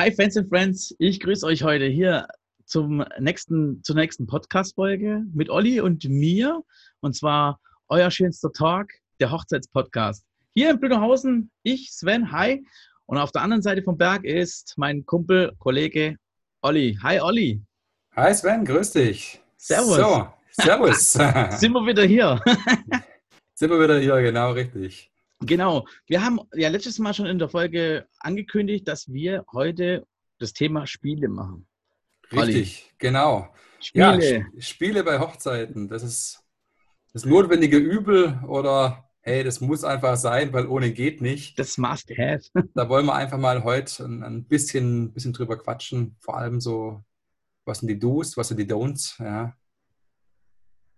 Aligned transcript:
Hi 0.00 0.10
Fans 0.10 0.34
and 0.34 0.48
Friends, 0.48 0.96
ich 0.98 1.20
grüße 1.20 1.44
euch 1.44 1.62
heute 1.62 1.84
hier 1.84 2.26
zum 2.64 3.04
nächsten, 3.18 3.84
zur 3.84 3.96
nächsten 3.96 4.26
Podcast-Folge 4.26 5.24
mit 5.34 5.50
Olli 5.50 5.78
und 5.82 6.02
mir. 6.08 6.62
Und 7.00 7.14
zwar 7.14 7.60
euer 7.88 8.10
schönster 8.10 8.50
Talk, 8.50 8.88
der 9.20 9.30
Hochzeitspodcast. 9.30 10.24
Hier 10.54 10.70
in 10.70 10.80
Blüderhausen, 10.80 11.50
ich, 11.64 11.92
Sven, 11.92 12.32
hi. 12.32 12.64
Und 13.04 13.18
auf 13.18 13.30
der 13.30 13.42
anderen 13.42 13.60
Seite 13.60 13.82
vom 13.82 13.98
Berg 13.98 14.24
ist 14.24 14.72
mein 14.78 15.04
Kumpel, 15.04 15.52
Kollege 15.58 16.16
Olli. 16.62 16.98
Hi 17.02 17.20
Olli. 17.20 17.62
Hi 18.16 18.34
Sven, 18.34 18.64
grüß 18.64 18.92
dich. 18.92 19.42
Servus. 19.58 19.96
So, 19.96 20.28
servus. 20.52 21.12
Sind 21.60 21.72
wir 21.74 21.86
wieder 21.86 22.04
hier. 22.04 22.40
Sind 23.54 23.68
wir 23.68 23.78
wieder 23.78 23.98
hier, 23.98 24.18
genau 24.22 24.52
richtig. 24.52 25.09
Genau. 25.40 25.86
Wir 26.06 26.22
haben 26.22 26.40
ja 26.54 26.68
letztes 26.68 26.98
Mal 26.98 27.14
schon 27.14 27.26
in 27.26 27.38
der 27.38 27.48
Folge 27.48 28.06
angekündigt, 28.18 28.86
dass 28.86 29.10
wir 29.12 29.44
heute 29.52 30.06
das 30.38 30.52
Thema 30.52 30.86
Spiele 30.86 31.28
machen. 31.28 31.66
Richtig, 32.32 32.84
Olli. 32.84 32.94
genau. 32.98 33.54
Spiele. 33.80 34.38
Ja, 34.38 34.60
Spiele 34.60 35.04
bei 35.04 35.18
Hochzeiten, 35.18 35.88
das 35.88 36.02
ist 36.02 36.44
das 37.12 37.24
notwendige 37.24 37.78
Übel 37.78 38.38
oder 38.46 39.10
hey, 39.22 39.44
das 39.44 39.60
muss 39.60 39.84
einfach 39.84 40.16
sein, 40.16 40.52
weil 40.52 40.66
ohne 40.66 40.92
geht 40.92 41.20
nicht. 41.20 41.58
Das 41.58 41.76
must 41.78 42.10
have. 42.16 42.42
Da 42.74 42.88
wollen 42.88 43.06
wir 43.06 43.14
einfach 43.14 43.38
mal 43.38 43.64
heute 43.64 44.04
ein, 44.04 44.44
bisschen, 44.44 45.12
bisschen 45.12 45.32
drüber 45.32 45.58
quatschen. 45.58 46.16
Vor 46.20 46.36
allem 46.36 46.60
so, 46.60 47.02
was 47.64 47.80
sind 47.80 47.88
die 47.88 47.98
Do's, 47.98 48.36
was 48.36 48.48
sind 48.48 48.58
die 48.58 48.66
Don'ts, 48.66 49.22
ja. 49.22 49.56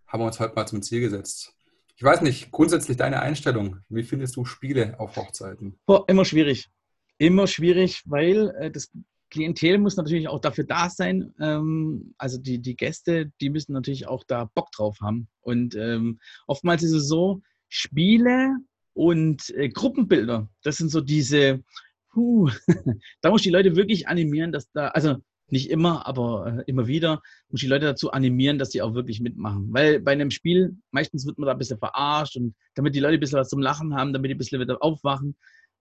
Haben 0.07 0.21
wir 0.21 0.27
uns 0.27 0.41
heute 0.41 0.55
mal 0.55 0.67
zum 0.67 0.83
Ziel 0.83 1.01
gesetzt. 1.01 1.55
Ich 2.03 2.07
weiß 2.07 2.23
nicht, 2.23 2.51
grundsätzlich 2.51 2.97
deine 2.97 3.23
Einstellung. 3.23 3.77
Wie 3.89 4.03
findest 4.03 4.35
du 4.35 4.45
Spiele 4.45 4.99
auf 4.99 5.15
Hochzeiten? 5.15 5.79
Boah, 5.87 6.05
immer 6.09 6.25
schwierig. 6.25 6.69
Immer 7.17 7.47
schwierig, 7.47 8.03
weil 8.07 8.49
äh, 8.59 8.73
das 8.73 8.91
Klientel 9.31 9.79
muss 9.79 9.97
natürlich 9.97 10.27
auch 10.27 10.41
dafür 10.41 10.65
da 10.65 10.91
sein. 10.91 11.33
Ähm, 11.39 12.13
also 12.19 12.39
die, 12.39 12.59
die 12.59 12.75
Gäste, 12.75 13.31
die 13.41 13.51
müssen 13.51 13.73
natürlich 13.73 14.09
auch 14.09 14.25
da 14.25 14.51
Bock 14.53 14.73
drauf 14.73 14.97
haben. 15.01 15.29
Und 15.43 15.77
ähm, 15.77 16.19
oftmals 16.49 16.83
ist 16.83 16.91
es 16.91 17.07
so, 17.07 17.41
Spiele 17.69 18.57
und 18.95 19.51
äh, 19.51 19.69
Gruppenbilder, 19.69 20.49
das 20.65 20.79
sind 20.79 20.89
so 20.89 21.03
diese, 21.03 21.63
puh, 22.11 22.51
da 23.21 23.31
muss 23.31 23.43
ich 23.43 23.45
die 23.45 23.51
Leute 23.51 23.77
wirklich 23.77 24.09
animieren, 24.09 24.51
dass 24.51 24.69
da, 24.73 24.89
also 24.89 25.19
nicht 25.53 25.71
immer, 25.71 26.07
aber 26.07 26.47
äh, 26.47 26.65
immer 26.67 26.87
wieder, 26.87 27.23
muss 27.51 27.61
ich 27.61 27.67
die 27.67 27.67
Leute 27.67 27.85
dazu 27.85 28.11
animieren, 28.11 28.59
dass 28.59 28.71
sie 28.71 28.81
auch 28.81 28.95
wirklich 28.95 29.21
mitmachen. 29.21 29.69
Weil 29.71 30.01
bei 30.01 30.13
einem 30.13 30.31
Spiel, 30.31 30.77
meistens 30.91 31.27
wird 31.27 31.39
man 31.39 31.47
da 31.47 31.53
ein 31.53 31.59
bisschen 31.59 31.79
verarscht 31.79 32.37
und 32.37 32.55
damit 32.75 32.95
die 32.95 33.01
Leute 33.01 33.15
ein 33.15 33.21
bisschen 33.21 33.39
was 33.39 33.51
zum 33.51 33.61
Lachen 33.61 33.95
haben, 33.95 34.15
damit 34.15 34.31
die 34.31 34.35
ein 34.35 34.39
bisschen 34.39 34.61
wieder 34.61 34.83
aufwachen. 34.83 35.37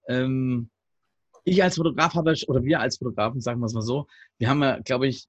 Ähm, 0.09 0.69
ich 1.45 1.63
als 1.63 1.77
Fotograf 1.77 2.13
habe, 2.15 2.35
oder 2.47 2.63
wir 2.63 2.81
als 2.81 2.97
Fotografen, 2.97 3.39
sagen 3.39 3.61
wir 3.61 3.65
es 3.65 3.73
mal 3.73 3.81
so, 3.81 4.07
wir 4.37 4.49
haben 4.49 4.61
ja, 4.61 4.77
glaube 4.79 5.07
ich, 5.07 5.27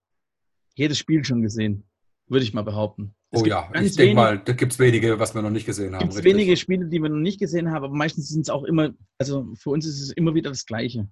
jedes 0.75 0.99
Spiel 0.99 1.25
schon 1.25 1.41
gesehen, 1.41 1.85
würde 2.27 2.45
ich 2.45 2.53
mal 2.53 2.63
behaupten. 2.63 3.15
Es 3.31 3.43
oh 3.43 3.47
ja, 3.47 3.71
ich 3.81 3.95
denke 3.95 4.17
mal, 4.17 4.39
da 4.41 4.53
gibt 4.53 4.73
es 4.73 4.79
wenige, 4.81 5.19
was 5.21 5.35
wir 5.37 5.41
noch 5.41 5.51
nicht 5.51 5.67
gesehen 5.67 5.95
haben. 5.95 6.09
Es 6.09 6.17
gibt 6.17 6.25
wenige 6.25 6.57
Spiele, 6.57 6.87
die 6.87 7.01
wir 7.01 7.09
noch 7.09 7.17
nicht 7.17 7.39
gesehen 7.39 7.71
haben, 7.71 7.85
aber 7.85 7.95
meistens 7.95 8.29
sind 8.29 8.43
es 8.43 8.51
auch 8.51 8.65
immer, 8.65 8.91
also 9.19 9.55
für 9.55 9.71
uns 9.71 9.87
ist 9.87 10.03
es 10.03 10.11
immer 10.11 10.35
wieder 10.35 10.51
das 10.51 10.67
Gleiche. 10.67 11.09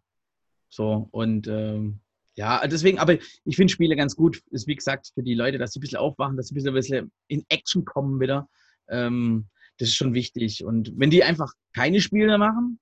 So, 0.68 1.08
und 1.12 1.46
ähm, 1.46 2.00
ja, 2.40 2.66
deswegen, 2.66 2.98
aber 2.98 3.18
ich 3.44 3.56
finde 3.56 3.70
Spiele 3.70 3.96
ganz 3.96 4.16
gut, 4.16 4.40
ist 4.50 4.66
wie 4.66 4.74
gesagt 4.74 5.10
für 5.12 5.22
die 5.22 5.34
Leute, 5.34 5.58
dass 5.58 5.72
sie 5.72 5.78
ein 5.78 5.82
bisschen 5.82 5.98
aufwachen, 5.98 6.38
dass 6.38 6.48
sie 6.48 6.58
ein 6.58 6.72
bisschen, 6.72 7.12
in 7.26 7.44
Action 7.50 7.84
kommen 7.84 8.18
wieder. 8.18 8.48
Ähm, 8.88 9.48
das 9.76 9.88
ist 9.88 9.96
schon 9.96 10.14
wichtig. 10.14 10.64
Und 10.64 10.90
wenn 10.96 11.10
die 11.10 11.22
einfach 11.22 11.52
keine 11.74 12.00
Spiele 12.00 12.38
machen, 12.38 12.80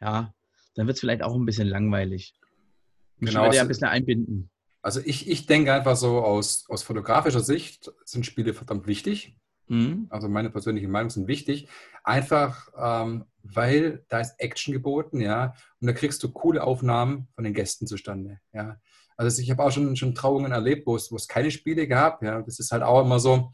ja, 0.00 0.32
dann 0.76 0.86
wird 0.86 0.94
es 0.94 1.00
vielleicht 1.00 1.24
auch 1.24 1.34
ein 1.34 1.44
bisschen 1.44 1.66
langweilig. 1.66 2.32
Muss 3.18 3.30
genau, 3.30 3.52
ja 3.52 3.62
ein 3.62 3.66
bisschen 3.66 3.88
einbinden. 3.88 4.50
Also 4.82 5.00
ich, 5.04 5.28
ich 5.28 5.46
denke 5.46 5.74
einfach 5.74 5.96
so 5.96 6.20
aus, 6.20 6.64
aus 6.68 6.84
fotografischer 6.84 7.40
Sicht 7.40 7.90
sind 8.04 8.24
Spiele 8.24 8.54
verdammt 8.54 8.86
wichtig. 8.86 9.36
Mhm. 9.66 10.06
Also 10.10 10.28
meine 10.28 10.50
persönliche 10.50 10.86
Meinung 10.86 11.10
sind 11.10 11.26
wichtig. 11.26 11.68
Einfach, 12.06 12.68
ähm, 12.78 13.24
weil 13.42 14.04
da 14.08 14.20
ist 14.20 14.36
Action 14.38 14.72
geboten, 14.72 15.20
ja, 15.20 15.54
und 15.80 15.88
da 15.88 15.92
kriegst 15.92 16.22
du 16.22 16.30
coole 16.30 16.62
Aufnahmen 16.62 17.26
von 17.34 17.42
den 17.42 17.52
Gästen 17.52 17.88
zustande, 17.88 18.40
ja. 18.52 18.80
Also 19.16 19.42
ich 19.42 19.50
habe 19.50 19.64
auch 19.64 19.72
schon, 19.72 19.96
schon 19.96 20.14
Trauungen 20.14 20.52
erlebt, 20.52 20.86
wo 20.86 20.94
es, 20.94 21.10
wo 21.10 21.16
es 21.16 21.26
keine 21.26 21.50
Spiele 21.50 21.88
gab, 21.88 22.22
ja. 22.22 22.42
Das 22.42 22.60
ist 22.60 22.70
halt 22.70 22.84
auch 22.84 23.02
immer 23.02 23.18
so, 23.18 23.50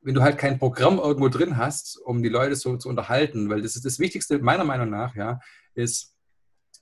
wenn 0.00 0.14
du 0.14 0.22
halt 0.22 0.36
kein 0.36 0.58
Programm 0.58 0.98
irgendwo 0.98 1.28
drin 1.28 1.58
hast, 1.58 1.96
um 2.04 2.22
die 2.24 2.28
Leute 2.28 2.56
so 2.56 2.76
zu 2.76 2.88
unterhalten, 2.88 3.48
weil 3.50 3.62
das 3.62 3.76
ist 3.76 3.84
das 3.84 4.00
Wichtigste 4.00 4.40
meiner 4.40 4.64
Meinung 4.64 4.90
nach, 4.90 5.14
ja, 5.14 5.38
ist, 5.74 6.16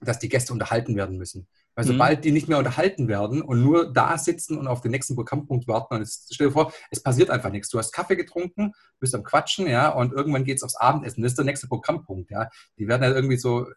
dass 0.00 0.19
die 0.19 0.31
Gäste 0.31 0.55
unterhalten 0.55 0.97
werden 0.97 1.19
müssen. 1.19 1.49
Weil 1.78 1.84
mhm. 1.84 1.91
sobald 1.91 2.25
die 2.25 2.33
nicht 2.33 2.49
mehr 2.49 2.59
unterhalten 2.59 3.06
werden 3.06 3.41
und 3.41 3.62
nur 3.62 3.93
da 3.93 4.19
sitzen 4.19 4.59
und 4.59 4.66
auf 4.66 4.81
den 4.81 4.91
nächsten 4.91 5.15
Programmpunkt 5.15 5.69
warten, 5.69 5.94
und 5.94 6.03
es, 6.03 6.27
stell 6.28 6.49
dir 6.49 6.53
vor, 6.53 6.72
es 6.91 7.00
passiert 7.00 7.31
einfach 7.31 7.53
nichts. 7.53 7.69
Du 7.69 7.78
hast 7.78 7.93
Kaffee 7.93 8.16
getrunken, 8.16 8.72
bist 8.99 9.15
am 9.15 9.22
Quatschen, 9.22 9.69
ja, 9.69 9.88
und 9.91 10.12
irgendwann 10.12 10.43
geht 10.43 10.56
es 10.56 10.65
aufs 10.65 10.75
Abendessen. 10.75 11.22
Das 11.22 11.31
ist 11.31 11.38
der 11.38 11.44
nächste 11.44 11.69
Programmpunkt, 11.69 12.33
ja. 12.33 12.49
Die 12.78 12.88
werden 12.88 13.03
halt 13.03 13.15
irgendwie 13.15 13.37
so 13.37 13.69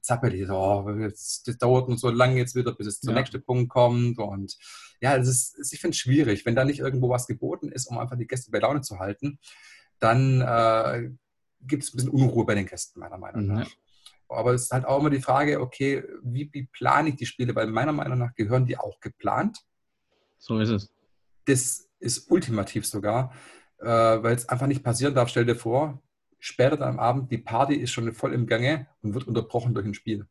zappelig, 0.00 0.46
so, 0.46 0.54
oh, 0.54 0.90
das 1.02 1.42
dauert 1.58 1.90
noch 1.90 1.98
so 1.98 2.08
lange 2.08 2.38
jetzt 2.38 2.54
wieder, 2.54 2.72
bis 2.72 2.86
es 2.86 3.00
zum 3.00 3.12
ja. 3.12 3.18
nächsten 3.18 3.44
Punkt 3.44 3.68
kommt. 3.68 4.18
Und 4.18 4.56
ja, 5.02 5.18
das 5.18 5.28
ist, 5.28 5.70
ich 5.70 5.82
finde 5.82 5.92
es 5.92 5.98
schwierig, 5.98 6.46
wenn 6.46 6.56
da 6.56 6.64
nicht 6.64 6.80
irgendwo 6.80 7.10
was 7.10 7.26
geboten 7.26 7.68
ist, 7.68 7.90
um 7.90 7.98
einfach 7.98 8.16
die 8.16 8.26
Gäste 8.26 8.50
bei 8.50 8.60
Laune 8.60 8.80
zu 8.80 9.00
halten, 9.00 9.38
dann 9.98 10.40
äh, 10.40 11.10
gibt 11.60 11.82
es 11.82 11.92
ein 11.92 11.96
bisschen 11.96 12.10
Unruhe 12.10 12.46
bei 12.46 12.54
den 12.54 12.64
Gästen, 12.64 13.00
meiner 13.00 13.18
Meinung 13.18 13.48
nach. 13.48 13.66
Mhm. 13.66 13.89
Aber 14.30 14.54
es 14.54 14.62
ist 14.64 14.72
halt 14.72 14.84
auch 14.84 15.00
immer 15.00 15.10
die 15.10 15.20
Frage, 15.20 15.60
okay, 15.60 16.04
wie, 16.22 16.48
wie 16.52 16.66
plane 16.66 17.10
ich 17.10 17.16
die 17.16 17.26
Spiele? 17.26 17.54
Weil 17.54 17.66
meiner 17.68 17.92
Meinung 17.92 18.18
nach 18.18 18.34
gehören 18.34 18.66
die 18.66 18.78
auch 18.78 19.00
geplant. 19.00 19.58
So 20.38 20.58
ist 20.58 20.70
es. 20.70 20.92
Das 21.46 21.88
ist 21.98 22.30
ultimativ 22.30 22.86
sogar, 22.86 23.32
äh, 23.78 23.86
weil 23.86 24.34
es 24.34 24.48
einfach 24.48 24.66
nicht 24.66 24.82
passieren 24.82 25.14
darf. 25.14 25.28
Stell 25.28 25.44
dir 25.44 25.56
vor, 25.56 26.02
später 26.38 26.76
dann 26.76 26.90
am 26.90 26.98
Abend, 26.98 27.30
die 27.30 27.38
Party 27.38 27.74
ist 27.74 27.92
schon 27.92 28.12
voll 28.14 28.32
im 28.32 28.46
Gange 28.46 28.86
und 29.02 29.14
wird 29.14 29.26
unterbrochen 29.26 29.74
durch 29.74 29.86
ein 29.86 29.94
Spiel. 29.94 30.26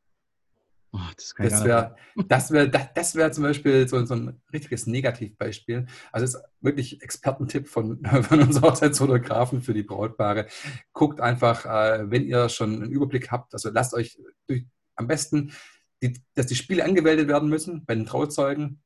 Oh, 0.91 1.00
das, 1.16 1.35
das 1.38 1.63
wäre 1.63 1.95
das 2.27 2.51
wär, 2.51 2.67
das, 2.67 2.88
das 2.95 3.16
wär 3.16 3.31
zum 3.31 3.44
Beispiel 3.44 3.88
so, 3.88 4.03
so, 4.05 4.16
ein 4.16 4.41
richtiges 4.51 4.88
Negativbeispiel. 4.88 5.85
Also 6.11 6.25
ist 6.25 6.44
wirklich 6.61 7.01
Expertentipp 7.01 7.67
von, 7.67 8.03
von 8.23 8.41
uns 8.41 8.61
Hochzeitsfotografen 8.61 9.61
für 9.61 9.73
die 9.73 9.83
Brautpaare. 9.83 10.47
Guckt 10.94 11.22
einfach, 11.22 11.66
äh, 11.66 12.09
wenn 12.09 12.25
ihr 12.25 12.50
schon 12.50 12.81
einen 12.81 12.91
Überblick 12.91 13.31
habt, 13.31 13.53
also 13.53 13.69
lasst 13.69 13.94
euch 13.94 14.19
durch, 14.47 14.66
am 14.95 15.07
besten, 15.07 15.53
die, 16.01 16.19
dass 16.33 16.47
die 16.47 16.55
Spiele 16.55 16.83
angemeldet 16.83 17.27
werden 17.27 17.50
müssen 17.50 17.85
bei 17.85 17.94
den 17.94 18.06
Trauzeugen 18.06 18.81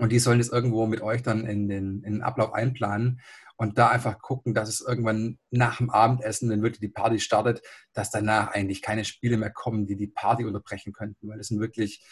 und 0.00 0.12
die 0.12 0.18
sollen 0.18 0.38
das 0.38 0.48
irgendwo 0.48 0.86
mit 0.86 1.00
euch 1.00 1.22
dann 1.22 1.46
in 1.46 1.68
den, 1.68 2.02
in 2.02 2.14
den 2.14 2.22
Ablauf 2.22 2.52
einplanen 2.52 3.20
und 3.60 3.76
da 3.76 3.90
einfach 3.90 4.18
gucken, 4.20 4.54
dass 4.54 4.70
es 4.70 4.80
irgendwann 4.80 5.38
nach 5.50 5.76
dem 5.76 5.90
Abendessen, 5.90 6.48
wenn 6.48 6.62
wirklich 6.62 6.80
die 6.80 6.88
Party 6.88 7.20
startet, 7.20 7.60
dass 7.92 8.10
danach 8.10 8.52
eigentlich 8.52 8.80
keine 8.80 9.04
Spiele 9.04 9.36
mehr 9.36 9.50
kommen, 9.50 9.86
die 9.86 9.96
die 9.96 10.06
Party 10.06 10.46
unterbrechen 10.46 10.94
könnten, 10.94 11.28
weil 11.28 11.38
es 11.38 11.48
sind 11.48 11.60
wirklich, 11.60 12.02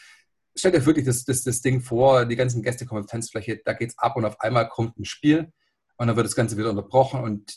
stellt 0.55 0.75
euch 0.75 0.85
wirklich 0.85 1.07
das, 1.07 1.25
das, 1.25 1.45
das 1.45 1.63
Ding 1.63 1.81
vor, 1.81 2.27
die 2.27 2.37
ganzen 2.37 2.63
Gäste 2.63 2.85
kommen 2.85 3.01
auf 3.01 3.07
die 3.07 3.13
Tanzfläche, 3.13 3.63
da 3.65 3.73
geht 3.73 3.89
es 3.89 3.99
ab 3.99 4.17
und 4.17 4.27
auf 4.27 4.39
einmal 4.43 4.69
kommt 4.69 4.99
ein 4.99 5.07
Spiel 5.07 5.51
und 5.97 6.09
dann 6.09 6.17
wird 6.17 6.27
das 6.27 6.37
Ganze 6.37 6.59
wieder 6.59 6.69
unterbrochen 6.69 7.23
und 7.23 7.57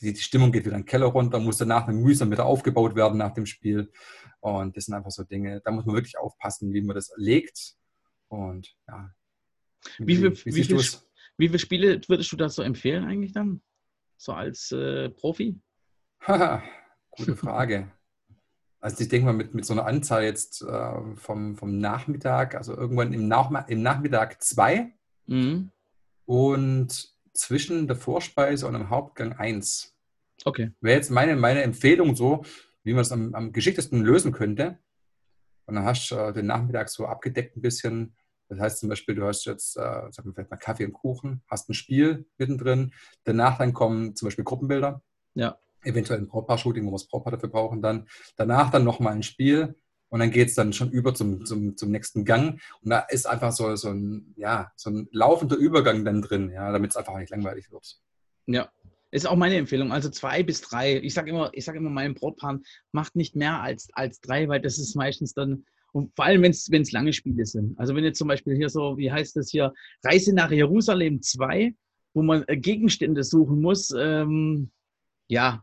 die, 0.00 0.12
die 0.12 0.20
Stimmung 0.20 0.50
geht 0.50 0.64
wieder 0.64 0.74
in 0.74 0.82
den 0.82 0.88
Keller 0.88 1.06
runter, 1.06 1.38
muss 1.38 1.58
danach 1.58 1.86
dann 1.86 2.02
mühsam 2.02 2.32
wieder 2.32 2.44
aufgebaut 2.44 2.96
werden 2.96 3.18
nach 3.18 3.34
dem 3.34 3.46
Spiel. 3.46 3.92
Und 4.40 4.76
das 4.76 4.86
sind 4.86 4.94
einfach 4.94 5.12
so 5.12 5.22
Dinge, 5.22 5.60
da 5.64 5.70
muss 5.70 5.86
man 5.86 5.94
wirklich 5.94 6.18
aufpassen, 6.18 6.72
wie 6.72 6.82
man 6.82 6.96
das 6.96 7.12
legt. 7.16 7.76
Und 8.26 8.74
ja. 8.88 9.14
Wie, 9.98 10.18
wie, 10.18 10.22
wie, 10.24 10.54
wie, 10.54 10.64
viel, 10.64 10.76
wie 10.76 10.98
viele 11.46 11.58
Spiele 11.58 12.00
würdest 12.08 12.32
du 12.32 12.36
da 12.36 12.48
so 12.48 12.62
empfehlen 12.62 13.04
eigentlich 13.04 13.32
dann? 13.32 13.62
So 14.16 14.32
als 14.32 14.72
äh, 14.72 15.10
Profi? 15.10 15.60
Haha, 16.20 16.62
gute 17.10 17.36
Frage. 17.36 17.92
Also 18.80 19.02
ich 19.02 19.08
denke 19.08 19.26
mal, 19.26 19.32
mit, 19.32 19.54
mit 19.54 19.64
so 19.64 19.72
einer 19.72 19.86
Anzahl 19.86 20.24
jetzt 20.24 20.62
äh, 20.62 21.16
vom, 21.16 21.56
vom 21.56 21.78
Nachmittag, 21.78 22.54
also 22.54 22.76
irgendwann 22.76 23.12
im, 23.12 23.26
Nach 23.26 23.50
im 23.68 23.82
Nachmittag 23.82 24.42
zwei 24.42 24.92
mhm. 25.26 25.70
und 26.26 27.12
zwischen 27.32 27.86
der 27.86 27.96
Vorspeise 27.96 28.66
und 28.66 28.74
dem 28.74 28.90
Hauptgang 28.90 29.32
eins. 29.32 29.96
Okay. 30.44 30.72
Wäre 30.80 30.96
jetzt 30.96 31.10
meine, 31.10 31.36
meine 31.36 31.62
Empfehlung 31.62 32.14
so, 32.14 32.44
wie 32.84 32.92
man 32.92 33.02
es 33.02 33.12
am, 33.12 33.34
am 33.34 33.52
geschicktesten 33.52 34.02
lösen 34.02 34.32
könnte. 34.32 34.78
Und 35.66 35.74
dann 35.74 35.84
hast 35.84 36.10
du 36.10 36.16
äh, 36.16 36.32
den 36.32 36.46
Nachmittag 36.46 36.88
so 36.88 37.06
abgedeckt 37.06 37.56
ein 37.56 37.62
bisschen 37.62 38.16
das 38.48 38.58
heißt 38.58 38.78
zum 38.80 38.88
Beispiel, 38.88 39.14
du 39.14 39.26
hast 39.26 39.44
jetzt, 39.44 39.76
äh, 39.76 39.80
sagen 39.80 40.24
wir 40.24 40.34
vielleicht 40.34 40.50
mal 40.50 40.56
Kaffee 40.56 40.84
und 40.84 40.92
Kuchen, 40.92 41.42
hast 41.48 41.68
ein 41.68 41.74
Spiel 41.74 42.26
mittendrin. 42.38 42.92
Danach 43.24 43.58
dann 43.58 43.72
kommen 43.72 44.16
zum 44.16 44.26
Beispiel 44.26 44.44
Gruppenbilder. 44.44 45.02
Ja. 45.34 45.58
Eventuell 45.82 46.20
ein 46.20 46.28
Brautpaar-Shooting, 46.28 46.84
wo 46.86 46.90
wir 46.90 46.92
das 46.92 47.08
Brautpaar 47.08 47.32
dafür 47.32 47.50
brauchen 47.50 47.82
dann. 47.82 48.08
Danach 48.36 48.70
dann 48.70 48.84
nochmal 48.84 49.14
ein 49.14 49.22
Spiel. 49.22 49.76
Und 50.10 50.20
dann 50.20 50.30
geht 50.30 50.48
es 50.48 50.54
dann 50.54 50.72
schon 50.72 50.90
über 50.90 51.14
zum, 51.14 51.44
zum, 51.44 51.76
zum 51.76 51.90
nächsten 51.90 52.24
Gang. 52.24 52.60
Und 52.82 52.90
da 52.90 53.00
ist 53.00 53.26
einfach 53.26 53.52
so, 53.52 53.76
so, 53.76 53.90
ein, 53.90 54.32
ja, 54.36 54.72
so 54.74 54.90
ein 54.90 55.08
laufender 55.12 55.56
Übergang 55.56 56.04
dann 56.04 56.22
drin, 56.22 56.50
ja, 56.50 56.72
damit 56.72 56.92
es 56.92 56.96
einfach 56.96 57.16
nicht 57.18 57.30
langweilig 57.30 57.70
wird. 57.70 58.00
Ja, 58.46 58.70
ist 59.10 59.26
auch 59.26 59.36
meine 59.36 59.56
Empfehlung. 59.56 59.92
Also 59.92 60.08
zwei 60.08 60.42
bis 60.42 60.62
drei. 60.62 60.96
Ich 60.96 61.12
sage 61.12 61.30
immer, 61.30 61.50
ich 61.52 61.66
sage 61.66 61.76
immer 61.76 61.90
meinen 61.90 62.14
Brautpaaren, 62.14 62.64
macht 62.92 63.16
nicht 63.16 63.36
mehr 63.36 63.60
als, 63.60 63.90
als 63.92 64.20
drei, 64.20 64.48
weil 64.48 64.62
das 64.62 64.78
ist 64.78 64.96
meistens 64.96 65.34
dann 65.34 65.66
Und 65.92 66.14
vor 66.14 66.24
allem, 66.24 66.42
wenn 66.42 66.52
es 66.52 66.92
lange 66.92 67.12
Spiele 67.12 67.46
sind. 67.46 67.78
Also 67.78 67.94
wenn 67.94 68.04
jetzt 68.04 68.18
zum 68.18 68.28
Beispiel 68.28 68.54
hier 68.56 68.68
so, 68.68 68.96
wie 68.98 69.10
heißt 69.10 69.36
das 69.36 69.50
hier, 69.50 69.72
Reise 70.04 70.34
nach 70.34 70.50
Jerusalem 70.50 71.22
2, 71.22 71.74
wo 72.14 72.22
man 72.22 72.44
äh, 72.46 72.56
Gegenstände 72.56 73.24
suchen 73.24 73.60
muss, 73.60 73.92
ähm, 73.96 74.70
ja, 75.28 75.62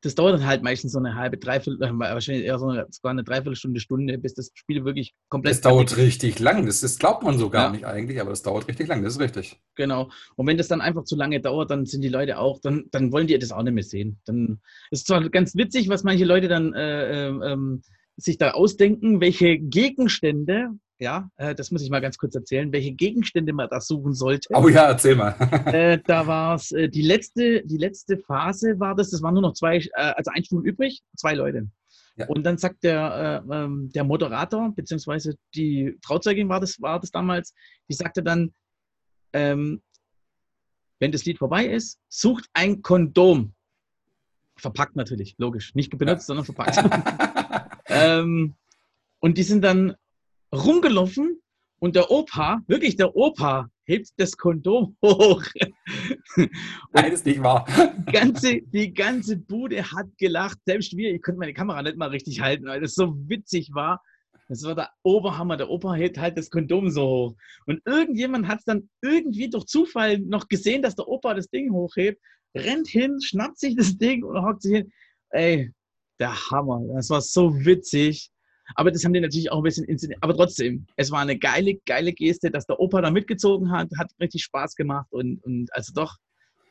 das 0.00 0.14
dauert 0.14 0.34
dann 0.34 0.46
halt 0.46 0.62
meistens 0.62 0.92
so 0.92 0.98
eine 0.98 1.16
halbe, 1.16 1.38
dreiviertel, 1.38 1.82
äh, 1.82 1.90
wahrscheinlich 1.92 2.44
eher 2.44 2.58
so 2.58 2.68
eine, 2.68 2.86
sogar 2.90 3.10
eine 3.10 3.24
Dreiviertelstunde, 3.24 3.80
Stunde, 3.80 4.16
bis 4.18 4.34
das 4.34 4.50
Spiel 4.54 4.84
wirklich 4.84 5.14
komplett. 5.28 5.54
Das 5.54 5.60
dauert 5.60 5.96
richtig 5.96 6.38
lang. 6.38 6.66
Das, 6.66 6.80
das, 6.80 6.98
glaubt 6.98 7.24
man 7.24 7.36
so 7.38 7.50
gar 7.50 7.66
ja. 7.66 7.72
nicht 7.72 7.84
eigentlich, 7.84 8.20
aber 8.20 8.30
das 8.30 8.42
dauert 8.42 8.68
richtig 8.68 8.86
lang. 8.86 9.02
Das 9.02 9.14
ist 9.14 9.20
richtig. 9.20 9.60
Genau. 9.74 10.10
Und 10.36 10.46
wenn 10.46 10.56
das 10.56 10.68
dann 10.68 10.80
einfach 10.80 11.04
zu 11.04 11.16
lange 11.16 11.40
dauert, 11.40 11.70
dann 11.70 11.84
sind 11.84 12.02
die 12.02 12.08
Leute 12.08 12.38
auch, 12.38 12.60
dann, 12.60 12.84
dann 12.92 13.10
wollen 13.10 13.26
die 13.26 13.38
das 13.38 13.50
auch 13.50 13.62
nicht 13.62 13.74
mehr 13.74 13.82
sehen. 13.82 14.20
Dann 14.24 14.60
ist 14.92 15.06
zwar 15.06 15.28
ganz 15.30 15.56
witzig, 15.56 15.88
was 15.88 16.04
manche 16.04 16.24
Leute 16.24 16.46
dann 16.46 16.74
äh, 16.74 17.28
äh 17.28 17.52
ähm, 17.52 17.82
sich 18.18 18.36
da 18.36 18.50
ausdenken, 18.50 19.20
welche 19.20 19.58
Gegenstände 19.58 20.70
ja, 21.00 21.30
äh, 21.36 21.54
das 21.54 21.70
muss 21.70 21.82
ich 21.82 21.90
mal 21.90 22.00
ganz 22.00 22.18
kurz 22.18 22.34
erzählen, 22.34 22.72
welche 22.72 22.92
Gegenstände 22.92 23.52
man 23.52 23.68
da 23.70 23.80
suchen 23.80 24.14
sollte. 24.14 24.48
Oh 24.52 24.68
ja, 24.68 24.88
erzähl 24.88 25.14
mal. 25.14 25.36
äh, 25.66 25.98
da 26.04 26.26
war 26.26 26.56
es, 26.56 26.72
äh, 26.72 26.88
die, 26.88 27.02
letzte, 27.02 27.62
die 27.64 27.76
letzte 27.76 28.18
Phase 28.18 28.78
war 28.80 28.94
das, 28.94 29.10
das 29.10 29.22
waren 29.22 29.34
nur 29.34 29.42
noch 29.42 29.52
zwei, 29.52 29.76
äh, 29.76 29.90
also 29.94 30.30
ein 30.34 30.44
Stuhl 30.44 30.66
übrig, 30.66 31.00
zwei 31.16 31.34
Leute. 31.34 31.68
Ja. 32.16 32.26
Und 32.26 32.42
dann 32.44 32.58
sagt 32.58 32.82
der, 32.82 33.44
äh, 33.48 33.54
ähm, 33.54 33.90
der 33.94 34.02
Moderator, 34.02 34.72
beziehungsweise 34.74 35.36
die 35.54 35.96
Trauzeugin 36.02 36.48
war 36.48 36.58
das, 36.58 36.80
war 36.80 36.98
das 36.98 37.12
damals, 37.12 37.54
die 37.88 37.94
sagte 37.94 38.24
dann, 38.24 38.52
ähm, 39.32 39.80
wenn 40.98 41.12
das 41.12 41.24
Lied 41.24 41.38
vorbei 41.38 41.66
ist, 41.66 42.00
sucht 42.08 42.46
ein 42.54 42.82
Kondom. 42.82 43.54
Verpackt 44.56 44.96
natürlich, 44.96 45.36
logisch. 45.38 45.72
Nicht 45.76 45.96
benutzt, 45.96 46.28
ja. 46.28 46.34
sondern 46.34 46.44
verpackt. 46.44 46.76
ähm, 47.88 48.54
und 49.20 49.38
die 49.38 49.42
sind 49.42 49.62
dann 49.62 49.94
rumgelaufen 50.54 51.40
und 51.80 51.96
der 51.96 52.10
Opa, 52.10 52.60
wirklich 52.66 52.96
der 52.96 53.14
Opa, 53.14 53.68
hebt 53.84 54.08
das 54.16 54.36
Kondom 54.36 54.96
hoch. 55.04 55.42
Nein, 56.92 57.12
ist 57.12 57.26
nicht 57.26 57.42
wahr. 57.42 57.66
Die 58.06 58.12
ganze, 58.12 58.60
die 58.60 58.92
ganze 58.92 59.36
Bude 59.36 59.82
hat 59.82 60.06
gelacht. 60.18 60.58
Selbst 60.66 60.96
wir, 60.96 61.14
ich 61.14 61.22
konnte 61.22 61.38
meine 61.38 61.54
Kamera 61.54 61.82
nicht 61.82 61.96
mal 61.96 62.10
richtig 62.10 62.40
halten, 62.40 62.66
weil 62.66 62.80
das 62.80 62.94
so 62.94 63.16
witzig 63.28 63.70
war. 63.72 64.02
Das 64.48 64.62
war 64.64 64.74
der 64.74 64.90
Oberhammer. 65.02 65.56
Der 65.56 65.70
Opa 65.70 65.94
hebt 65.94 66.18
halt 66.18 66.38
das 66.38 66.50
Kondom 66.50 66.90
so 66.90 67.06
hoch. 67.06 67.36
Und 67.66 67.80
irgendjemand 67.84 68.48
hat 68.48 68.60
es 68.60 68.64
dann 68.64 68.88
irgendwie 69.02 69.50
durch 69.50 69.66
Zufall 69.66 70.18
noch 70.18 70.48
gesehen, 70.48 70.82
dass 70.82 70.96
der 70.96 71.08
Opa 71.08 71.34
das 71.34 71.48
Ding 71.48 71.72
hochhebt, 71.72 72.20
rennt 72.54 72.88
hin, 72.88 73.20
schnappt 73.20 73.58
sich 73.58 73.76
das 73.76 73.96
Ding 73.98 74.24
und 74.24 74.42
hockt 74.42 74.62
sich 74.62 74.76
hin. 74.76 74.92
Ey, 75.30 75.72
der 76.18 76.50
Hammer. 76.50 76.80
Das 76.94 77.10
war 77.10 77.20
so 77.20 77.54
witzig. 77.64 78.30
Aber 78.74 78.90
das 78.90 79.04
haben 79.04 79.14
die 79.14 79.20
natürlich 79.20 79.50
auch 79.50 79.58
ein 79.58 79.62
bisschen 79.62 79.84
inszeniert. 79.84 80.22
Aber 80.22 80.34
trotzdem, 80.34 80.86
es 80.96 81.10
war 81.10 81.20
eine 81.20 81.38
geile, 81.38 81.76
geile 81.86 82.12
Geste, 82.12 82.50
dass 82.50 82.66
der 82.66 82.78
Opa 82.78 83.00
da 83.00 83.10
mitgezogen 83.10 83.70
hat. 83.70 83.88
Hat 83.98 84.10
richtig 84.20 84.44
Spaß 84.44 84.76
gemacht 84.76 85.06
und, 85.10 85.42
und 85.44 85.74
also 85.74 85.92
doch, 85.94 86.16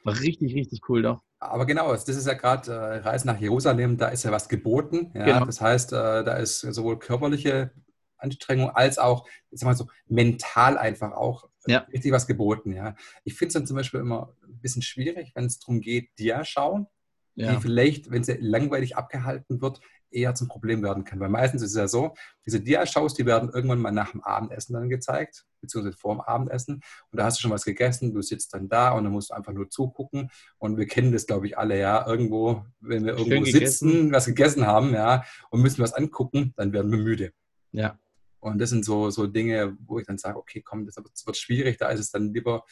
war 0.03 0.19
richtig, 0.19 0.53
richtig 0.53 0.81
cool 0.89 1.01
doch. 1.01 1.21
Aber 1.39 1.65
genau, 1.65 1.91
das 1.91 2.07
ist 2.07 2.25
ja 2.25 2.33
gerade 2.33 2.71
äh, 2.71 2.97
Reise 2.97 3.27
nach 3.27 3.39
Jerusalem, 3.39 3.97
da 3.97 4.07
ist 4.09 4.23
ja 4.23 4.31
was 4.31 4.49
geboten. 4.49 5.11
Ja? 5.13 5.25
Genau. 5.25 5.45
Das 5.45 5.61
heißt, 5.61 5.93
äh, 5.93 6.23
da 6.23 6.37
ist 6.37 6.61
sowohl 6.61 6.97
körperliche 6.97 7.71
Anstrengung 8.17 8.71
als 8.71 8.97
auch, 8.97 9.27
ich 9.51 9.59
sag 9.59 9.67
mal 9.67 9.75
so, 9.75 9.87
mental 10.07 10.77
einfach 10.77 11.11
auch 11.11 11.49
ja. 11.67 11.79
richtig 11.93 12.11
was 12.11 12.25
geboten. 12.25 12.73
Ja? 12.73 12.95
Ich 13.23 13.35
finde 13.35 13.49
es 13.49 13.53
dann 13.53 13.67
zum 13.67 13.75
Beispiel 13.75 13.99
immer 13.99 14.33
ein 14.43 14.59
bisschen 14.59 14.81
schwierig, 14.81 15.31
wenn 15.35 15.45
es 15.45 15.59
darum 15.59 15.81
geht, 15.81 16.09
Dia 16.17 16.43
schauen, 16.43 16.87
ja. 17.37 17.53
die 17.53 17.61
vielleicht, 17.61 18.09
wenn 18.09 18.23
sie 18.23 18.37
langweilig 18.39 18.97
abgehalten 18.97 19.61
wird, 19.61 19.79
eher 20.09 20.33
zum 20.33 20.47
Problem 20.47 20.81
werden 20.81 21.03
kann. 21.03 21.19
Weil 21.19 21.29
meistens 21.29 21.61
ist 21.61 21.71
es 21.71 21.77
ja 21.77 21.87
so, 21.87 22.15
diese 22.45 22.61
Dia-Shows, 22.61 23.13
die 23.13 23.25
werden 23.25 23.51
irgendwann 23.53 23.79
mal 23.79 23.91
nach 23.91 24.11
dem 24.11 24.23
Abendessen 24.23 24.73
dann 24.73 24.89
gezeigt, 24.89 25.45
beziehungsweise 25.61 25.97
vor 25.97 26.15
dem 26.15 26.21
Abendessen. 26.21 26.81
Und 27.11 27.19
da 27.19 27.25
hast 27.25 27.37
du 27.37 27.41
schon 27.41 27.51
was 27.51 27.65
gegessen, 27.65 28.13
du 28.13 28.21
sitzt 28.21 28.53
dann 28.53 28.69
da 28.69 28.91
und 28.91 29.03
dann 29.03 29.13
musst 29.13 29.29
du 29.29 29.35
einfach 29.35 29.53
nur 29.53 29.69
zugucken. 29.69 30.29
Und 30.57 30.77
wir 30.77 30.87
kennen 30.87 31.11
das, 31.11 31.27
glaube 31.27 31.45
ich, 31.45 31.57
alle, 31.57 31.79
ja. 31.79 32.07
Irgendwo, 32.07 32.65
wenn 32.79 33.05
wir 33.05 33.17
irgendwo 33.17 33.45
sitzen, 33.45 34.11
was 34.11 34.25
gegessen 34.25 34.65
haben, 34.65 34.93
ja, 34.93 35.23
und 35.51 35.61
müssen 35.61 35.81
was 35.81 35.93
angucken, 35.93 36.53
dann 36.55 36.73
werden 36.73 36.91
wir 36.91 36.97
müde. 36.97 37.33
Ja. 37.71 37.99
Und 38.39 38.59
das 38.59 38.69
sind 38.69 38.83
so, 38.83 39.09
so 39.11 39.27
Dinge, 39.27 39.77
wo 39.85 39.99
ich 39.99 40.07
dann 40.07 40.17
sage, 40.17 40.37
okay, 40.37 40.61
komm, 40.61 40.85
das 40.85 40.95
wird 40.97 41.37
schwierig, 41.37 41.77
da 41.77 41.89
ist 41.89 41.99
es 41.99 42.11
dann 42.11 42.33
lieber, 42.33 42.63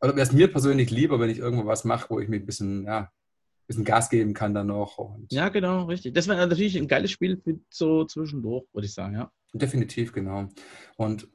oder 0.00 0.12
wäre 0.14 0.26
es 0.26 0.32
mir 0.32 0.50
persönlich 0.50 0.90
lieber, 0.90 1.20
wenn 1.20 1.30
ich 1.30 1.38
irgendwo 1.38 1.66
was 1.66 1.84
mache, 1.84 2.10
wo 2.10 2.20
ich 2.20 2.28
mich 2.28 2.42
ein 2.42 2.46
bisschen, 2.46 2.84
ja, 2.84 3.10
bisschen 3.70 3.84
Gas 3.84 4.10
geben 4.10 4.34
kann 4.34 4.52
dann 4.52 4.66
noch. 4.66 4.98
Und 4.98 5.32
ja, 5.32 5.48
genau, 5.48 5.84
richtig. 5.84 6.12
Das 6.12 6.26
wäre 6.26 6.38
natürlich 6.38 6.76
ein 6.76 6.88
geiles 6.88 7.12
Spiel 7.12 7.40
für 7.40 7.60
so 7.70 8.04
zwischendurch, 8.04 8.64
würde 8.72 8.86
ich 8.86 8.94
sagen, 8.94 9.14
ja. 9.14 9.30
Definitiv, 9.52 10.12
genau. 10.12 10.48
Und 10.96 11.28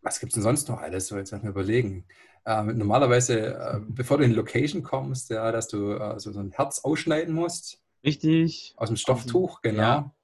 was 0.00 0.18
gibt 0.18 0.32
es 0.32 0.34
denn 0.34 0.42
sonst 0.42 0.68
noch 0.70 0.80
alles? 0.80 1.08
So, 1.08 1.18
jetzt 1.18 1.30
lass 1.30 1.42
mir 1.42 1.50
überlegen. 1.50 2.06
Ähm, 2.46 2.78
normalerweise, 2.78 3.54
äh, 3.54 3.80
bevor 3.86 4.16
du 4.16 4.24
in 4.24 4.30
die 4.30 4.36
Location 4.36 4.82
kommst, 4.82 5.28
ja, 5.28 5.52
dass 5.52 5.68
du 5.68 5.92
äh, 5.92 6.18
so, 6.18 6.32
so 6.32 6.40
ein 6.40 6.52
Herz 6.52 6.80
ausschneiden 6.80 7.34
musst. 7.34 7.82
Richtig. 8.02 8.72
Aus 8.76 8.88
dem 8.88 8.96
Stofftuch, 8.96 9.60
genau. 9.60 9.82
Ja. 9.82 10.14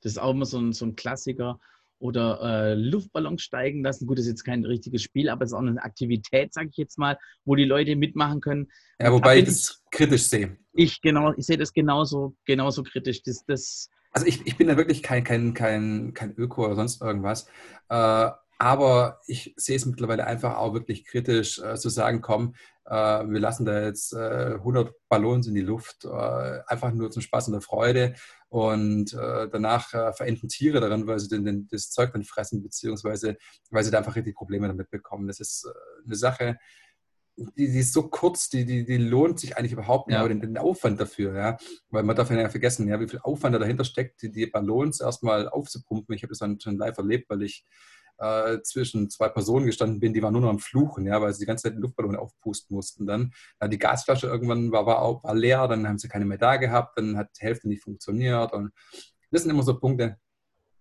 Das 0.00 0.12
ist 0.12 0.18
auch 0.18 0.30
immer 0.30 0.46
so 0.46 0.58
ein, 0.58 0.72
so 0.72 0.86
ein 0.86 0.96
Klassiker 0.96 1.60
oder 1.98 2.40
äh, 2.42 2.74
Luftballons 2.74 3.42
steigen 3.42 3.82
lassen. 3.82 4.06
Gut, 4.06 4.18
das 4.18 4.24
ist 4.24 4.32
jetzt 4.32 4.44
kein 4.44 4.64
richtiges 4.64 5.02
Spiel, 5.02 5.28
aber 5.28 5.44
es 5.44 5.50
ist 5.50 5.54
auch 5.54 5.60
eine 5.60 5.82
Aktivität, 5.82 6.52
sage 6.52 6.68
ich 6.70 6.76
jetzt 6.76 6.98
mal, 6.98 7.18
wo 7.44 7.54
die 7.54 7.64
Leute 7.64 7.96
mitmachen 7.96 8.40
können. 8.40 8.70
Ja, 9.00 9.12
wobei 9.12 9.38
ich 9.38 9.44
das 9.46 9.83
kritisch 9.94 10.24
sehe. 10.24 10.56
Ich 10.72 11.00
genau, 11.00 11.32
ich 11.36 11.46
sehe 11.46 11.56
das 11.56 11.72
genauso, 11.72 12.36
genauso 12.44 12.82
kritisch. 12.82 13.22
Das, 13.22 13.44
das 13.46 13.88
also 14.12 14.26
ich, 14.26 14.46
ich 14.46 14.56
bin 14.56 14.68
da 14.68 14.76
wirklich 14.76 15.02
kein, 15.02 15.24
kein, 15.24 15.54
kein, 15.54 16.12
kein 16.14 16.34
Öko 16.36 16.66
oder 16.66 16.76
sonst 16.76 17.00
irgendwas. 17.00 17.46
Äh, 17.88 18.30
aber 18.58 19.20
ich 19.26 19.52
sehe 19.56 19.76
es 19.76 19.86
mittlerweile 19.86 20.26
einfach 20.26 20.56
auch 20.56 20.74
wirklich 20.74 21.04
kritisch, 21.04 21.58
äh, 21.58 21.74
zu 21.74 21.88
sagen, 21.88 22.20
komm, 22.20 22.54
äh, 22.86 22.94
wir 22.94 23.40
lassen 23.40 23.64
da 23.64 23.82
jetzt 23.82 24.12
äh, 24.12 24.54
100 24.54 24.94
Ballons 25.08 25.46
in 25.46 25.54
die 25.54 25.60
Luft, 25.60 26.04
äh, 26.04 26.60
einfach 26.66 26.92
nur 26.92 27.10
zum 27.10 27.22
Spaß 27.22 27.48
und 27.48 27.54
der 27.54 27.62
Freude. 27.62 28.14
Und 28.48 29.12
äh, 29.14 29.48
danach 29.50 29.92
äh, 29.94 30.12
verenden 30.12 30.48
Tiere 30.48 30.80
daran, 30.80 31.08
weil 31.08 31.18
sie 31.18 31.28
den, 31.28 31.44
den, 31.44 31.68
das 31.68 31.90
Zeug 31.90 32.12
dann 32.12 32.22
fressen, 32.22 32.62
beziehungsweise 32.62 33.36
weil 33.70 33.82
sie 33.82 33.90
da 33.90 33.98
einfach 33.98 34.14
richtig 34.14 34.36
Probleme 34.36 34.68
damit 34.68 34.90
bekommen. 34.90 35.26
Das 35.26 35.40
ist 35.40 35.68
eine 36.06 36.14
Sache, 36.14 36.56
die, 37.36 37.70
die, 37.70 37.78
ist 37.80 37.92
so 37.92 38.08
kurz, 38.08 38.48
die, 38.48 38.64
die, 38.64 38.84
die 38.84 38.96
lohnt 38.96 39.40
sich 39.40 39.56
eigentlich 39.56 39.72
überhaupt 39.72 40.08
nicht, 40.08 40.14
ja. 40.14 40.20
aber 40.20 40.28
den, 40.28 40.40
den, 40.40 40.58
Aufwand 40.58 41.00
dafür, 41.00 41.36
ja. 41.36 41.56
Weil 41.90 42.04
man 42.04 42.14
darf 42.14 42.30
ja 42.30 42.48
vergessen, 42.48 42.88
ja, 42.88 43.00
wie 43.00 43.08
viel 43.08 43.20
Aufwand 43.22 43.54
da 43.54 43.58
dahinter 43.58 43.84
steckt, 43.84 44.22
die, 44.22 44.30
die 44.30 44.46
Ballons 44.46 45.00
erstmal 45.00 45.48
aufzupumpen. 45.48 46.14
Ich 46.14 46.22
habe 46.22 46.30
das 46.30 46.38
dann 46.38 46.60
schon 46.60 46.78
live 46.78 46.96
erlebt, 46.98 47.28
weil 47.28 47.42
ich 47.42 47.64
äh, 48.18 48.60
zwischen 48.62 49.10
zwei 49.10 49.28
Personen 49.28 49.66
gestanden 49.66 50.00
bin, 50.00 50.12
die 50.14 50.22
waren 50.22 50.32
nur 50.32 50.42
noch 50.42 50.50
am 50.50 50.60
Fluchen, 50.60 51.06
ja, 51.06 51.20
weil 51.20 51.32
sie 51.32 51.40
die 51.40 51.46
ganze 51.46 51.64
Zeit 51.64 51.74
den 51.74 51.82
Luftballon 51.82 52.16
aufpusten 52.16 52.74
mussten. 52.74 53.06
Dann 53.06 53.32
ja, 53.60 53.68
die 53.68 53.78
Gasflasche 53.78 54.28
irgendwann 54.28 54.70
war, 54.70 54.86
war, 54.86 55.22
war 55.22 55.34
leer, 55.34 55.66
dann 55.66 55.88
haben 55.88 55.98
sie 55.98 56.08
keine 56.08 56.24
mehr 56.24 56.38
da 56.38 56.56
gehabt, 56.56 56.98
dann 56.98 57.16
hat 57.16 57.30
die 57.40 57.44
Hälfte 57.44 57.68
nicht 57.68 57.82
funktioniert. 57.82 58.52
Und 58.52 58.70
das 59.30 59.42
sind 59.42 59.50
immer 59.50 59.64
so 59.64 59.78
Punkte, 59.78 60.18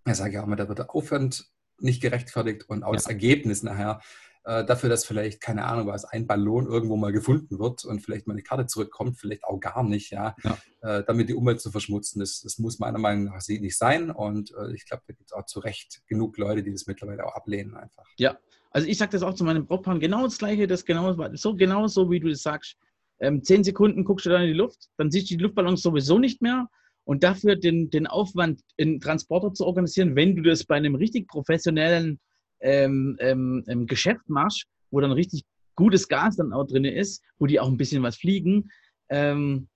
da 0.06 0.14
sage 0.14 0.32
ich 0.32 0.40
auch 0.40 0.46
mal, 0.46 0.56
da 0.56 0.68
wird 0.68 0.80
der 0.80 0.94
Aufwand 0.94 1.46
nicht 1.80 2.02
gerechtfertigt 2.02 2.70
und 2.70 2.84
auch 2.84 2.92
ja. 2.92 2.98
das 2.98 3.08
Ergebnis 3.08 3.64
nachher 3.64 4.00
äh, 4.46 4.66
dafür, 4.66 4.90
dass 4.90 5.06
vielleicht, 5.06 5.42
keine 5.42 5.66
Ahnung 5.66 5.88
was, 5.88 6.06
ein 6.06 6.28
Ballon 6.28 6.68
irgendwo 6.68 6.98
mal 6.98 7.12
gefunden 7.12 7.60
wird 7.60 7.86
und 7.86 8.02
vielleicht 8.02 8.28
mal 8.28 8.34
eine 8.34 8.44
Karte 8.44 8.66
zurückkommt, 8.66 9.18
vielleicht 9.18 9.44
auch 9.44 9.60
gar 9.60 9.84
nicht, 9.84 10.12
ja, 10.12 10.36
ja. 10.44 10.58
Äh, 10.82 11.04
damit 11.06 11.30
die 11.30 11.34
Umwelt 11.34 11.62
zu 11.62 11.72
verschmutzen. 11.72 12.20
Das, 12.20 12.42
das 12.42 12.60
muss 12.60 12.80
meiner 12.80 13.00
Meinung 13.00 13.26
nach 13.26 13.42
nicht 13.48 13.78
sein 13.78 14.12
und 14.12 14.52
äh, 14.52 14.74
ich 14.74 14.86
glaube, 14.86 15.04
da 15.08 15.14
gibt 15.14 15.30
es 15.30 15.34
auch 15.34 15.46
zu 15.46 15.60
Recht 15.60 16.02
genug 16.08 16.38
Leute, 16.38 16.64
die 16.64 16.72
das 16.72 16.88
mittlerweile 16.88 17.26
auch 17.26 17.36
ablehnen 17.36 17.76
einfach. 17.76 18.06
Ja, 18.18 18.38
also 18.72 18.88
ich 18.88 18.98
sage 18.98 19.12
das 19.12 19.24
auch 19.24 19.36
zu 19.36 19.44
meinem 19.44 19.66
Brautpaar 19.66 20.00
genau 20.00 20.24
das 20.24 20.38
Gleiche, 20.38 20.68
das 20.68 20.84
genau 20.84 21.16
so, 21.34 21.56
genau 21.56 21.88
so, 21.88 22.10
wie 22.10 22.20
du 22.20 22.30
das 22.30 22.42
sagst. 22.42 22.76
Ähm, 23.20 23.44
zehn 23.44 23.64
Sekunden 23.64 24.04
guckst 24.04 24.26
du 24.26 24.30
dann 24.30 24.42
in 24.42 24.48
die 24.48 24.54
Luft, 24.54 24.90
dann 24.98 25.12
siehst 25.12 25.30
du 25.30 25.38
die 25.38 25.44
Luftballons 25.44 25.82
sowieso 25.82 26.20
nicht 26.20 26.42
mehr 26.42 26.68
und 27.06 27.24
dafür 27.24 27.56
den, 27.56 27.90
den 27.90 28.08
Aufwand, 28.08 28.62
einen 28.80 29.00
Transporter 29.00 29.54
zu 29.54 29.66
organisieren, 29.66 30.16
wenn 30.16 30.36
du 30.36 30.42
das 30.42 30.66
bei 30.66 30.76
einem 30.76 30.96
richtig 30.96 31.28
professionellen 31.28 32.20
ähm, 32.64 33.18
ähm, 33.20 33.64
ähm, 33.68 33.86
Geschäft 33.86 34.28
machst, 34.30 34.66
wo 34.90 35.00
dann 35.00 35.12
richtig 35.12 35.44
gutes 35.76 36.08
Gas 36.08 36.38
dann 36.38 36.54
auch 36.54 36.66
drin 36.66 36.86
ist, 36.86 37.22
wo 37.40 37.46
die 37.46 37.60
auch 37.60 37.68
ein 37.68 37.78
bisschen 37.78 38.04
was 38.04 38.18
fliegen, 38.18 38.70
ähm, 39.10 39.68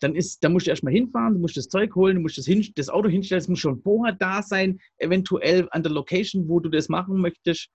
dann 0.00 0.14
ist, 0.14 0.42
da 0.44 0.48
musst 0.48 0.66
du 0.66 0.70
erstmal 0.70 0.92
hinfahren, 0.92 1.34
du 1.34 1.40
musst 1.40 1.56
das 1.56 1.68
Zeug 1.68 1.94
holen, 1.94 2.16
du 2.16 2.22
musst 2.22 2.36
das, 2.36 2.46
hin, 2.46 2.66
das 2.74 2.88
Auto 2.88 3.08
hinstellen, 3.08 3.40
es 3.40 3.48
muss 3.48 3.60
schon 3.60 3.80
vorher 3.80 4.14
da 4.14 4.42
sein, 4.42 4.78
eventuell 4.98 5.66
an 5.70 5.82
der 5.82 5.92
Location, 5.92 6.48
wo 6.48 6.60
du 6.60 6.68
das 6.68 6.88
machen 6.88 7.16
möchtest. 7.18 7.68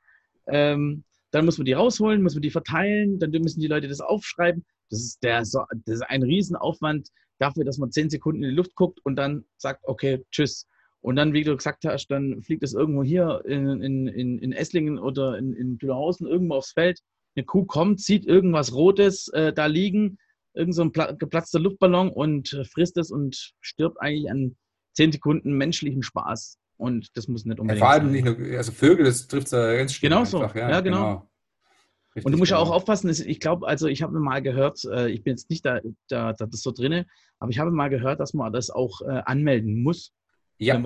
Ähm, 0.48 1.04
dann 1.32 1.46
muss 1.46 1.58
man 1.58 1.66
die 1.66 1.74
rausholen, 1.74 2.22
muss 2.22 2.36
man 2.36 2.42
die 2.42 2.52
verteilen, 2.52 3.20
dann 3.20 3.32
müssen 3.32 3.60
die 3.60 3.68
Leute 3.68 3.88
das 3.88 4.02
aufschreiben. 4.02 4.66
Das 4.90 5.00
ist, 5.02 5.24
der, 5.24 5.40
das 5.40 5.56
ist 5.86 6.02
ein 6.04 6.24
Riesenaufwand 6.24 7.10
dafür, 7.40 7.64
dass 7.64 7.78
man 7.78 7.92
zehn 7.92 8.10
Sekunden 8.10 8.44
in 8.44 8.50
die 8.50 8.56
Luft 8.56 8.76
guckt 8.76 9.00
und 9.04 9.16
dann 9.16 9.46
sagt, 9.58 9.82
okay, 9.86 10.24
tschüss. 10.32 10.68
Und 11.02 11.16
dann, 11.16 11.34
wie 11.34 11.44
du 11.44 11.56
gesagt 11.56 11.86
hast, 11.86 12.08
dann 12.08 12.42
fliegt 12.44 12.64
es 12.64 12.74
irgendwo 12.74 13.04
hier 13.04 13.42
in, 13.46 13.82
in, 13.82 14.38
in 14.38 14.52
Esslingen 14.52 15.00
oder 15.00 15.38
in, 15.38 15.54
in 15.54 15.78
Bühlerhausen 15.78 16.28
irgendwo 16.28 16.56
aufs 16.56 16.74
Feld. 16.74 17.00
Eine 17.36 17.46
Kuh 17.46 17.66
kommt, 17.66 18.02
sieht 18.02 18.26
irgendwas 18.26 18.74
Rotes 18.74 19.30
äh, 19.30 19.54
da 19.54 19.68
liegen, 19.68 20.18
irgend 20.54 20.76
so 20.76 20.84
ein 20.84 20.92
geplatzter 20.92 21.60
Luftballon 21.60 22.10
und 22.10 22.50
frisst 22.72 22.98
es 22.98 23.12
und 23.12 23.54
stirbt 23.62 24.02
eigentlich 24.02 24.30
an 24.30 24.58
zehn 24.94 25.12
Sekunden 25.12 25.54
menschlichen 25.54 26.04
Spaß. 26.04 26.58
Und 26.78 27.16
das 27.16 27.28
muss 27.28 27.46
nicht 27.46 27.60
unbedingt. 27.60 27.82
Ja, 27.82 27.86
vor 27.86 27.94
allem 27.94 28.12
nicht 28.12 28.26
nur, 28.26 28.58
also 28.58 28.72
Vögel, 28.72 29.06
das 29.06 29.28
trifft 29.28 29.48
es 29.48 29.52
ja 29.52 29.76
ganz 29.76 30.00
Genau 30.00 30.26
so. 30.26 30.42
Ja, 30.42 30.70
ja, 30.70 30.82
genau. 30.82 30.98
genau. 30.98 31.30
Richtig 32.16 32.26
und 32.26 32.32
du 32.32 32.38
musst 32.38 32.52
ja 32.52 32.58
auch 32.58 32.72
aufpassen, 32.72 33.10
ich 33.10 33.40
glaube, 33.40 33.68
also 33.68 33.88
ich 33.88 34.02
habe 34.02 34.20
mal 34.20 34.42
gehört, 34.42 34.84
äh, 34.86 35.10
ich 35.10 35.24
bin 35.24 35.32
jetzt 35.32 35.50
nicht 35.50 35.64
da, 35.64 35.80
da, 36.08 36.34
da 36.34 36.46
das 36.48 36.62
so 36.62 36.72
drinne, 36.72 37.06
aber 37.38 37.52
ich 37.52 37.60
habe 37.60 37.70
mal 37.70 37.90
gehört, 37.90 38.20
dass 38.20 38.34
man 38.34 38.52
das 38.52 38.72
auch 38.72 39.02
äh, 39.02 39.22
anmelden 39.26 39.84
muss. 39.84 40.12
Ja. 40.62 40.84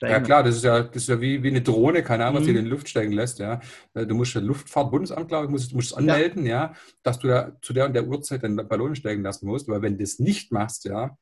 ja, 0.00 0.20
klar, 0.20 0.42
das 0.42 0.56
ist 0.56 0.64
ja, 0.64 0.82
das 0.82 1.04
ist 1.04 1.08
ja 1.08 1.20
wie, 1.20 1.44
wie 1.44 1.48
eine 1.48 1.62
Drohne, 1.62 2.02
keine 2.02 2.24
Ahnung, 2.24 2.40
was 2.40 2.42
mhm. 2.42 2.52
sie 2.52 2.58
in 2.58 2.64
die 2.64 2.70
Luft 2.70 2.88
steigen 2.88 3.12
lässt. 3.12 3.38
Ja. 3.38 3.60
Äh, 3.94 4.04
du 4.04 4.16
musst 4.16 4.34
ja 4.34 4.40
Luftfahrtbundesamt, 4.40 5.28
glaube 5.28 5.46
ich, 5.46 5.50
musst, 5.50 5.72
musst 5.74 5.96
anmelden, 5.96 6.44
ja. 6.44 6.52
ja. 6.52 6.74
dass 7.04 7.20
du 7.20 7.28
da 7.28 7.56
zu 7.62 7.72
der 7.72 7.86
und 7.86 7.94
der 7.94 8.06
Uhrzeit 8.06 8.42
den 8.42 8.56
Ballon 8.56 8.96
steigen 8.96 9.22
lassen 9.22 9.46
musst, 9.46 9.68
weil 9.68 9.80
wenn 9.80 9.96
du 9.96 10.02
das 10.02 10.18
nicht 10.18 10.50
machst, 10.50 10.84
ja, 10.86 11.16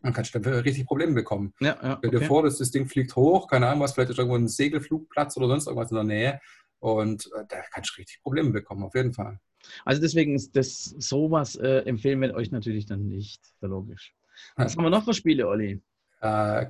dann 0.00 0.12
kannst 0.12 0.32
du 0.34 0.38
da 0.38 0.50
richtig 0.50 0.86
Probleme 0.86 1.12
bekommen. 1.12 1.54
Ja, 1.60 1.76
ja, 1.82 1.96
Stell 1.98 2.10
dir 2.12 2.18
okay. 2.18 2.26
vor, 2.26 2.44
dass 2.44 2.58
das 2.58 2.70
Ding 2.70 2.86
fliegt 2.86 3.16
hoch, 3.16 3.48
keine 3.48 3.66
Ahnung 3.66 3.80
was, 3.80 3.94
vielleicht 3.94 4.10
ist 4.10 4.18
irgendwo 4.18 4.36
ein 4.36 4.48
Segelflugplatz 4.48 5.36
oder 5.36 5.48
sonst 5.48 5.66
irgendwas 5.66 5.90
in 5.90 5.96
der 5.96 6.04
Nähe 6.04 6.40
und 6.78 7.26
äh, 7.34 7.44
da 7.48 7.56
kannst 7.72 7.90
du 7.90 8.00
richtig 8.00 8.22
Probleme 8.22 8.50
bekommen, 8.50 8.84
auf 8.84 8.94
jeden 8.94 9.12
Fall. 9.12 9.40
Also 9.84 10.00
deswegen 10.00 10.34
ist 10.36 10.54
das 10.54 10.84
sowas 10.98 11.56
äh, 11.56 11.78
empfehlen 11.78 12.20
wir 12.20 12.34
euch 12.34 12.52
natürlich 12.52 12.86
dann 12.86 13.08
nicht, 13.08 13.42
logisch. 13.60 14.14
Was 14.56 14.76
haben 14.76 14.84
wir 14.84 14.90
noch 14.90 15.04
für 15.04 15.14
Spiele, 15.14 15.48
Olli? 15.48 15.80
Äh, 16.20 16.66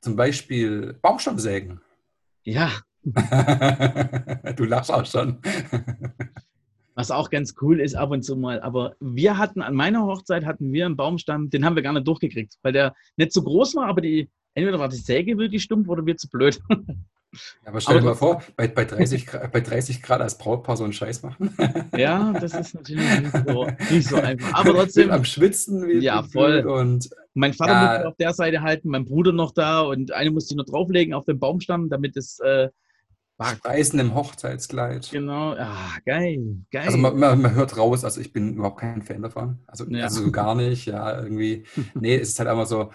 zum 0.00 0.16
Beispiel 0.16 0.98
Baumstammsägen. 1.02 1.80
Ja. 2.44 2.70
du 4.56 4.64
lachst 4.64 4.92
auch 4.92 5.06
schon. 5.06 5.38
Was 6.94 7.10
auch 7.10 7.30
ganz 7.30 7.54
cool 7.60 7.80
ist 7.80 7.94
ab 7.94 8.10
und 8.10 8.22
zu 8.22 8.36
mal. 8.36 8.60
Aber 8.60 8.96
wir 9.00 9.38
hatten, 9.38 9.62
an 9.62 9.74
meiner 9.74 10.04
Hochzeit 10.04 10.44
hatten 10.44 10.72
wir 10.72 10.86
einen 10.86 10.96
Baumstamm, 10.96 11.50
den 11.50 11.64
haben 11.64 11.76
wir 11.76 11.82
gar 11.82 11.92
nicht 11.92 12.06
durchgekriegt, 12.06 12.56
weil 12.62 12.72
der 12.72 12.94
nicht 13.16 13.32
so 13.32 13.42
groß 13.42 13.76
war, 13.76 13.86
aber 13.86 14.00
die, 14.00 14.28
entweder 14.54 14.78
war 14.78 14.88
die 14.88 14.96
Säge 14.96 15.38
wirklich 15.38 15.62
stumpf 15.62 15.88
oder 15.88 16.04
wir 16.04 16.16
zu 16.16 16.28
blöd. 16.28 16.60
Ja, 17.32 17.38
aber 17.70 17.80
stell 17.80 18.00
dir 18.00 18.06
mal 18.06 18.14
vor, 18.14 18.42
bei, 18.56 18.68
bei, 18.68 18.84
30 18.84 19.26
Grad, 19.26 19.52
bei 19.52 19.60
30 19.60 20.02
Grad 20.02 20.20
als 20.20 20.38
Brautpaar 20.38 20.76
so 20.76 20.84
einen 20.84 20.92
Scheiß 20.92 21.22
machen. 21.22 21.54
Ja, 21.96 22.32
das 22.32 22.54
ist 22.54 22.74
natürlich 22.74 23.20
nicht 23.20 23.32
so, 23.46 23.66
nicht 23.90 24.08
so 24.08 24.16
einfach. 24.16 24.54
Aber 24.54 24.72
trotzdem. 24.74 25.10
Am 25.10 25.24
Schwitzen 25.24 25.86
wie 25.86 25.98
Ja, 25.98 26.22
voll. 26.22 26.60
Und, 26.66 27.10
mein 27.34 27.52
Vater 27.52 27.72
ja, 27.72 27.92
musste 27.92 28.08
auf 28.08 28.16
der 28.16 28.32
Seite 28.34 28.62
halten, 28.62 28.88
mein 28.88 29.04
Bruder 29.04 29.32
noch 29.32 29.52
da 29.52 29.80
und 29.80 30.12
eine 30.12 30.30
musste 30.30 30.54
ich 30.54 30.56
noch 30.56 30.64
drauflegen 30.64 31.14
auf 31.14 31.24
den 31.24 31.38
Baumstamm, 31.38 31.88
damit 31.88 32.16
es. 32.16 32.38
Äh, 32.40 32.68
Speisen 33.40 34.00
im 34.00 34.14
Hochzeitskleid. 34.14 35.10
Genau, 35.12 35.52
ah, 35.52 35.96
geil, 36.04 36.56
geil. 36.72 36.86
Also 36.86 36.98
man, 36.98 37.16
man, 37.16 37.40
man, 37.40 37.54
hört 37.54 37.76
raus, 37.76 38.04
also 38.04 38.20
ich 38.20 38.32
bin 38.32 38.54
überhaupt 38.54 38.80
kein 38.80 39.02
Fan 39.02 39.22
davon. 39.22 39.60
Also, 39.68 39.84
ja. 39.88 40.04
also 40.04 40.32
gar 40.32 40.56
nicht, 40.56 40.86
ja, 40.86 41.22
irgendwie. 41.22 41.64
Nee, 41.94 42.16
es 42.16 42.30
ist 42.30 42.38
halt 42.40 42.48
einfach 42.48 42.66
so, 42.66 42.90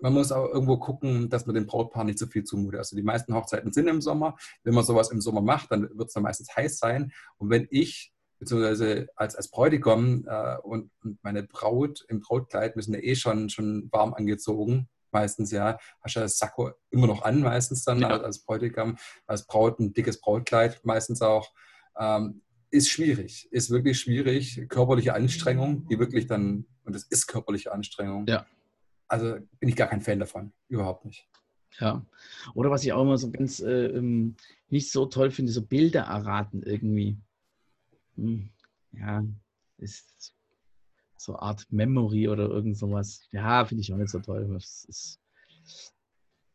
man 0.00 0.12
muss 0.12 0.32
auch 0.32 0.48
irgendwo 0.48 0.76
gucken, 0.78 1.28
dass 1.28 1.46
man 1.46 1.54
dem 1.54 1.66
Brautpaar 1.66 2.04
nicht 2.04 2.18
zu 2.18 2.26
so 2.26 2.30
viel 2.30 2.44
zumutet. 2.44 2.78
Also 2.78 2.96
die 2.96 3.02
meisten 3.02 3.34
Hochzeiten 3.34 3.72
sind 3.72 3.88
im 3.88 4.00
Sommer. 4.00 4.36
Wenn 4.62 4.74
man 4.74 4.84
sowas 4.84 5.10
im 5.10 5.20
Sommer 5.20 5.40
macht, 5.40 5.70
dann 5.70 5.82
wird 5.96 6.08
es 6.08 6.14
dann 6.14 6.22
meistens 6.22 6.54
heiß 6.54 6.78
sein. 6.78 7.12
Und 7.38 7.50
wenn 7.50 7.66
ich 7.70 8.12
beziehungsweise 8.38 9.08
als, 9.16 9.36
als 9.36 9.50
Bräutigam 9.50 10.24
äh, 10.26 10.56
und, 10.58 10.90
und, 11.02 11.22
meine 11.22 11.44
Braut 11.44 12.04
im 12.08 12.20
Brautkleid 12.20 12.76
müssen 12.76 12.94
ja 12.94 13.00
eh 13.00 13.14
schon, 13.14 13.48
schon 13.48 13.88
warm 13.90 14.12
angezogen, 14.14 14.88
meistens 15.12 15.50
ja, 15.50 15.78
hast 16.00 16.14
ja 16.14 16.22
das 16.22 16.38
Sakko 16.38 16.72
immer 16.90 17.06
noch 17.06 17.22
an, 17.22 17.40
meistens 17.40 17.84
dann 17.84 18.00
ja. 18.00 18.08
als, 18.08 18.24
als, 18.24 18.38
Bräutigam, 18.44 18.98
als 19.26 19.46
Braut 19.46 19.78
ein 19.78 19.94
dickes 19.94 20.20
Brautkleid 20.20 20.80
meistens 20.84 21.22
auch. 21.22 21.52
Ähm, 21.98 22.42
ist 22.70 22.90
schwierig, 22.90 23.48
ist 23.52 23.70
wirklich 23.70 24.00
schwierig. 24.00 24.66
Körperliche 24.68 25.14
Anstrengung, 25.14 25.86
die 25.86 26.00
wirklich 26.00 26.26
dann, 26.26 26.66
und 26.82 26.96
es 26.96 27.04
ist 27.04 27.28
körperliche 27.28 27.70
Anstrengung, 27.70 28.26
ja 28.26 28.44
also 29.14 29.38
bin 29.60 29.68
ich 29.68 29.76
gar 29.76 29.88
kein 29.88 30.00
Fan 30.00 30.18
davon. 30.18 30.52
Überhaupt 30.68 31.04
nicht. 31.04 31.28
Ja. 31.78 32.04
Oder 32.54 32.70
was 32.70 32.84
ich 32.84 32.92
auch 32.92 33.02
immer 33.02 33.18
so 33.18 33.30
ganz 33.30 33.60
äh, 33.60 33.86
ähm, 33.86 34.36
nicht 34.68 34.90
so 34.90 35.06
toll 35.06 35.30
finde, 35.30 35.52
so 35.52 35.62
Bilder 35.62 36.02
erraten 36.02 36.62
irgendwie. 36.62 37.16
Hm. 38.16 38.50
Ja, 38.92 39.24
ist 39.78 40.34
so 41.16 41.36
Art 41.36 41.66
Memory 41.70 42.28
oder 42.28 42.48
irgend 42.48 42.76
sowas. 42.76 43.26
Ja, 43.32 43.64
finde 43.64 43.82
ich 43.82 43.92
auch 43.92 43.96
nicht 43.96 44.10
so 44.10 44.20
toll. 44.20 44.56
Ist, 44.56 45.20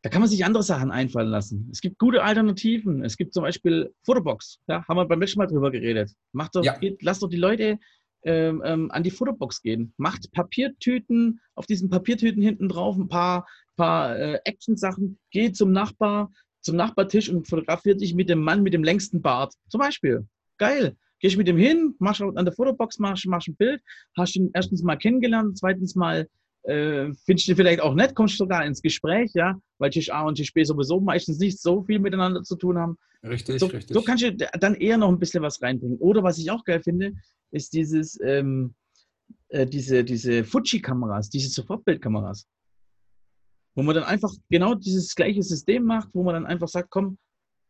da 0.01 0.09
kann 0.09 0.21
man 0.21 0.29
sich 0.29 0.45
andere 0.45 0.63
Sachen 0.63 0.91
einfallen 0.91 1.29
lassen. 1.29 1.67
Es 1.71 1.81
gibt 1.81 1.99
gute 1.99 2.23
Alternativen. 2.23 3.03
Es 3.03 3.17
gibt 3.17 3.33
zum 3.33 3.43
Beispiel 3.43 3.93
Fotobox. 4.03 4.59
Ja, 4.67 4.87
haben 4.87 4.97
wir 4.97 5.05
beim 5.05 5.19
letzten 5.19 5.39
Mal 5.39 5.47
drüber 5.47 5.71
geredet. 5.71 6.15
Macht 6.31 6.55
doch, 6.55 6.63
ja. 6.63 6.77
geht, 6.77 7.01
lasst 7.03 7.21
doch 7.21 7.29
die 7.29 7.37
Leute 7.37 7.79
ähm, 8.23 8.61
ähm, 8.65 8.91
an 8.91 9.03
die 9.03 9.11
Fotobox 9.11 9.61
gehen. 9.61 9.93
Macht 9.97 10.31
Papiertüten, 10.31 11.41
auf 11.55 11.65
diesen 11.65 11.89
Papiertüten 11.89 12.41
hinten 12.41 12.69
drauf 12.69 12.95
ein 12.97 13.07
paar, 13.07 13.47
paar 13.75 14.17
äh, 14.17 14.39
Action-Sachen. 14.43 15.19
Geht 15.31 15.55
zum 15.55 15.71
Nachbar, 15.71 16.31
zum 16.61 16.75
Nachbartisch 16.75 17.29
und 17.29 17.47
fotografiert 17.47 18.01
dich 18.01 18.13
mit 18.13 18.29
dem 18.29 18.41
Mann 18.41 18.63
mit 18.63 18.73
dem 18.73 18.83
längsten 18.83 19.21
Bart. 19.21 19.53
Zum 19.69 19.79
Beispiel. 19.79 20.27
Geil. 20.57 20.95
Gehst 21.19 21.37
mit 21.37 21.47
dem 21.47 21.57
hin, 21.57 21.95
machst 21.99 22.21
an 22.21 22.45
der 22.45 22.53
Fotobox, 22.53 22.97
machst, 22.99 23.25
machst 23.27 23.49
ein 23.49 23.55
Bild, 23.55 23.81
hast 24.15 24.35
ihn 24.35 24.51
erstens 24.53 24.83
mal 24.83 24.95
kennengelernt, 24.95 25.57
zweitens 25.57 25.95
mal 25.95 26.27
äh, 26.69 27.13
findest 27.25 27.47
du 27.47 27.55
vielleicht 27.55 27.81
auch 27.81 27.95
nett, 27.95 28.15
kommst 28.15 28.37
sogar 28.37 28.65
ins 28.65 28.81
Gespräch, 28.81 29.31
ja, 29.33 29.59
weil 29.79 29.89
Tisch 29.89 30.11
A 30.11 30.21
und 30.21 30.35
Tisch 30.35 30.53
B 30.53 30.63
sowieso 30.63 30.99
meistens 30.99 31.39
nicht 31.39 31.59
so 31.59 31.83
viel 31.83 31.99
miteinander 31.99 32.43
zu 32.43 32.55
tun 32.55 32.77
haben. 32.77 32.97
Richtig, 33.23 33.59
so, 33.59 33.65
richtig. 33.65 33.93
So 33.93 34.01
kannst 34.01 34.23
du 34.23 34.35
dann 34.35 34.75
eher 34.75 34.97
noch 34.97 35.09
ein 35.09 35.19
bisschen 35.19 35.43
was 35.43 35.61
reinbringen. 35.61 35.97
Oder 35.97 36.23
was 36.23 36.37
ich 36.37 36.51
auch 36.51 36.63
geil 36.63 36.81
finde, 36.81 37.13
ist 37.51 37.73
dieses, 37.73 38.19
ähm, 38.23 38.75
äh, 39.49 39.65
diese, 39.65 40.03
diese 40.03 40.43
Fuji-Kameras, 40.43 41.29
diese 41.29 41.49
Sofortbildkameras. 41.49 42.47
Wo 43.75 43.83
man 43.83 43.95
dann 43.95 44.03
einfach 44.03 44.31
genau 44.49 44.75
dieses 44.75 45.15
gleiche 45.15 45.41
System 45.41 45.83
macht, 45.83 46.09
wo 46.13 46.23
man 46.23 46.35
dann 46.35 46.45
einfach 46.45 46.67
sagt, 46.67 46.91
komm, 46.91 47.17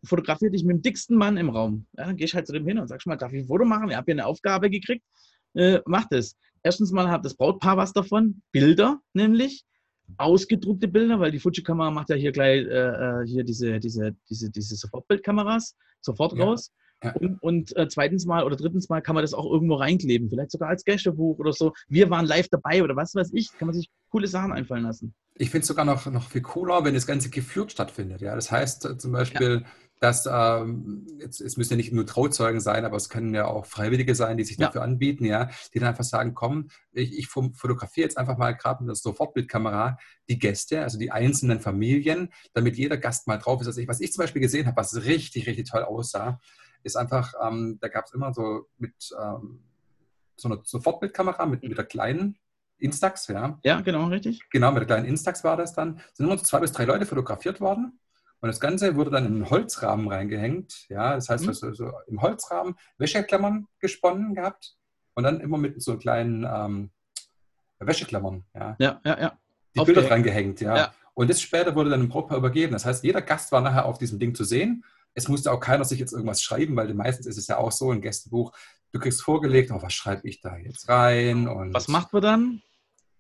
fotografiere 0.03 0.51
dich 0.51 0.63
mit 0.63 0.77
dem 0.77 0.81
dicksten 0.81 1.17
Mann 1.17 1.37
im 1.37 1.49
Raum. 1.49 1.85
Ja, 1.97 2.05
dann 2.05 2.17
gehst 2.17 2.33
halt 2.33 2.47
zu 2.47 2.53
dem 2.53 2.67
hin 2.67 2.79
und 2.79 2.87
sagst 2.87 3.07
mal, 3.07 3.15
darf 3.15 3.33
ich 3.33 3.43
ein 3.43 3.47
Foto 3.47 3.65
machen? 3.65 3.89
Ich 3.89 3.95
habe 3.95 4.05
hier 4.05 4.15
eine 4.15 4.25
Aufgabe 4.25 4.69
gekriegt, 4.69 5.05
äh, 5.53 5.79
mach 5.85 6.05
das. 6.09 6.35
Erstens 6.63 6.91
mal 6.91 7.09
hat 7.09 7.25
das 7.25 7.35
Brautpaar 7.35 7.77
was 7.77 7.93
davon, 7.93 8.41
Bilder 8.51 8.99
nämlich, 9.13 9.63
ausgedruckte 10.17 10.87
Bilder, 10.87 11.19
weil 11.19 11.31
die 11.31 11.39
Fuji-Kamera 11.39 11.91
macht 11.91 12.09
ja 12.09 12.15
hier 12.15 12.31
gleich 12.31 12.65
äh, 12.65 13.21
äh 13.21 13.25
hier 13.25 13.43
diese, 13.43 13.79
diese, 13.79 14.15
diese, 14.29 14.49
diese 14.49 14.75
Sofortbildkameras 14.75 15.75
sofort 16.01 16.33
ja. 16.33 16.45
raus. 16.45 16.71
Ja. 17.03 17.13
Und, 17.13 17.41
und 17.41 17.77
äh, 17.77 17.87
zweitens 17.87 18.25
mal 18.25 18.43
oder 18.43 18.57
drittens 18.57 18.89
mal 18.89 19.01
kann 19.01 19.15
man 19.15 19.23
das 19.23 19.33
auch 19.33 19.49
irgendwo 19.49 19.75
reinkleben, 19.75 20.29
vielleicht 20.29 20.51
sogar 20.51 20.69
als 20.69 20.83
Gästebuch 20.83 21.39
oder 21.39 21.53
so. 21.53 21.73
Wir 21.87 22.09
waren 22.09 22.25
live 22.25 22.49
dabei 22.49 22.83
oder 22.83 22.95
was 22.95 23.15
weiß 23.15 23.31
ich, 23.33 23.51
kann 23.57 23.67
man 23.67 23.75
sich 23.75 23.89
coole 24.09 24.27
Sachen 24.27 24.51
einfallen 24.51 24.83
lassen. 24.83 25.13
Ich 25.35 25.49
finde 25.49 25.61
es 25.61 25.67
sogar 25.67 25.85
noch, 25.85 26.05
noch 26.07 26.29
viel 26.29 26.41
cooler, 26.41 26.83
wenn 26.83 26.93
das 26.93 27.07
Ganze 27.07 27.29
geführt 27.29 27.71
stattfindet. 27.71 28.19
Ja? 28.19 28.35
Das 28.35 28.51
heißt 28.51 28.85
äh, 28.85 28.97
zum 28.97 29.13
Beispiel, 29.13 29.61
ja. 29.63 29.67
Dass 29.99 30.27
ähm, 30.31 31.05
jetzt, 31.19 31.41
es 31.41 31.57
müssen 31.57 31.73
ja 31.73 31.77
nicht 31.77 31.91
nur 31.91 32.05
Trauzeugen 32.05 32.61
sein, 32.61 32.85
aber 32.85 32.95
es 32.95 33.09
können 33.09 33.33
ja 33.33 33.45
auch 33.45 33.65
Freiwillige 33.65 34.15
sein, 34.15 34.37
die 34.37 34.45
sich 34.45 34.57
ja. 34.57 34.67
dafür 34.67 34.81
anbieten, 34.81 35.25
ja, 35.25 35.49
die 35.73 35.79
dann 35.79 35.89
einfach 35.89 36.05
sagen, 36.05 36.33
komm, 36.33 36.69
ich, 36.91 37.17
ich 37.17 37.27
fotografiere 37.27 38.05
jetzt 38.05 38.17
einfach 38.17 38.37
mal 38.37 38.53
gerade 38.55 38.83
mit 38.83 38.89
der 38.89 38.95
Sofortbildkamera 38.95 39.97
die 40.29 40.39
Gäste, 40.39 40.81
also 40.81 40.97
die 40.97 41.11
einzelnen 41.11 41.59
Familien, 41.59 42.29
damit 42.53 42.77
jeder 42.77 42.97
Gast 42.97 43.27
mal 43.27 43.37
drauf 43.37 43.61
ist. 43.61 43.67
Also 43.67 43.81
ich, 43.81 43.87
was 43.87 43.99
ich 43.99 44.13
zum 44.13 44.23
Beispiel 44.23 44.41
gesehen 44.41 44.67
habe, 44.67 44.77
was 44.77 45.03
richtig, 45.03 45.47
richtig 45.47 45.69
toll 45.69 45.83
aussah, 45.83 46.39
ist 46.83 46.95
einfach, 46.95 47.33
ähm, 47.45 47.77
da 47.81 47.89
gab 47.89 48.05
es 48.05 48.13
immer 48.13 48.33
so 48.33 48.67
mit 48.77 48.93
ähm, 49.21 49.63
so 50.37 50.47
einer 50.47 50.61
Sofortbildkamera 50.63 51.45
mit, 51.45 51.63
mit 51.63 51.77
der 51.77 51.85
kleinen 51.85 52.37
Instax, 52.77 53.27
ja. 53.27 53.59
Ja, 53.63 53.81
genau, 53.81 54.05
richtig. 54.05 54.41
Genau, 54.51 54.71
mit 54.71 54.79
der 54.79 54.87
kleinen 54.87 55.05
Instax 55.05 55.43
war 55.43 55.57
das 55.57 55.73
dann. 55.73 55.99
Sind 56.13 56.27
immer 56.27 56.37
so 56.37 56.45
zwei 56.45 56.59
bis 56.59 56.71
drei 56.71 56.85
Leute 56.85 57.05
fotografiert 57.05 57.59
worden. 57.59 57.99
Und 58.41 58.47
das 58.47 58.59
Ganze 58.59 58.95
wurde 58.95 59.11
dann 59.11 59.25
in 59.25 59.33
einen 59.33 59.49
Holzrahmen 59.49 60.07
reingehängt. 60.07 60.87
Ja, 60.89 61.15
das 61.15 61.29
heißt, 61.29 61.43
mhm. 61.43 61.49
also, 61.49 61.73
so 61.73 61.91
im 62.07 62.21
Holzrahmen 62.21 62.75
Wäscheklammern 62.97 63.67
gesponnen 63.79 64.33
gehabt 64.33 64.75
und 65.13 65.23
dann 65.23 65.41
immer 65.41 65.57
mit 65.57 65.81
so 65.81 65.97
kleinen 65.97 66.47
ähm, 66.49 66.89
Wäscheklammern. 67.79 68.45
Ja, 68.53 68.75
ja, 68.79 69.01
ja. 69.03 69.19
ja. 69.19 69.37
Die 69.75 69.83
Bilder 69.83 70.03
dran 70.03 70.23
gehängt, 70.23 70.61
ja. 70.61 70.75
ja. 70.75 70.93
Und 71.13 71.29
das 71.29 71.41
später 71.41 71.75
wurde 71.75 71.89
dann 71.89 72.01
im 72.01 72.09
Brautpaar 72.09 72.37
übergeben. 72.37 72.73
Das 72.73 72.85
heißt, 72.85 73.03
jeder 73.03 73.21
Gast 73.21 73.51
war 73.51 73.61
nachher 73.61 73.85
auf 73.85 73.97
diesem 73.97 74.19
Ding 74.19 74.33
zu 74.33 74.43
sehen 74.43 74.83
es 75.13 75.27
musste 75.27 75.51
auch 75.51 75.59
keiner 75.59 75.85
sich 75.85 75.99
jetzt 75.99 76.13
irgendwas 76.13 76.41
schreiben, 76.41 76.75
weil 76.75 76.93
meistens 76.93 77.25
ist 77.25 77.37
es 77.37 77.47
ja 77.47 77.57
auch 77.57 77.71
so, 77.71 77.91
ein 77.91 78.01
Gästebuch, 78.01 78.51
du 78.91 78.99
kriegst 78.99 79.21
vorgelegt, 79.21 79.71
oh, 79.71 79.81
was 79.81 79.93
schreibe 79.93 80.27
ich 80.27 80.41
da 80.41 80.57
jetzt 80.57 80.89
rein? 80.89 81.47
Und 81.47 81.73
was 81.73 81.87
macht 81.87 82.13
man 82.13 82.21
dann? 82.21 82.61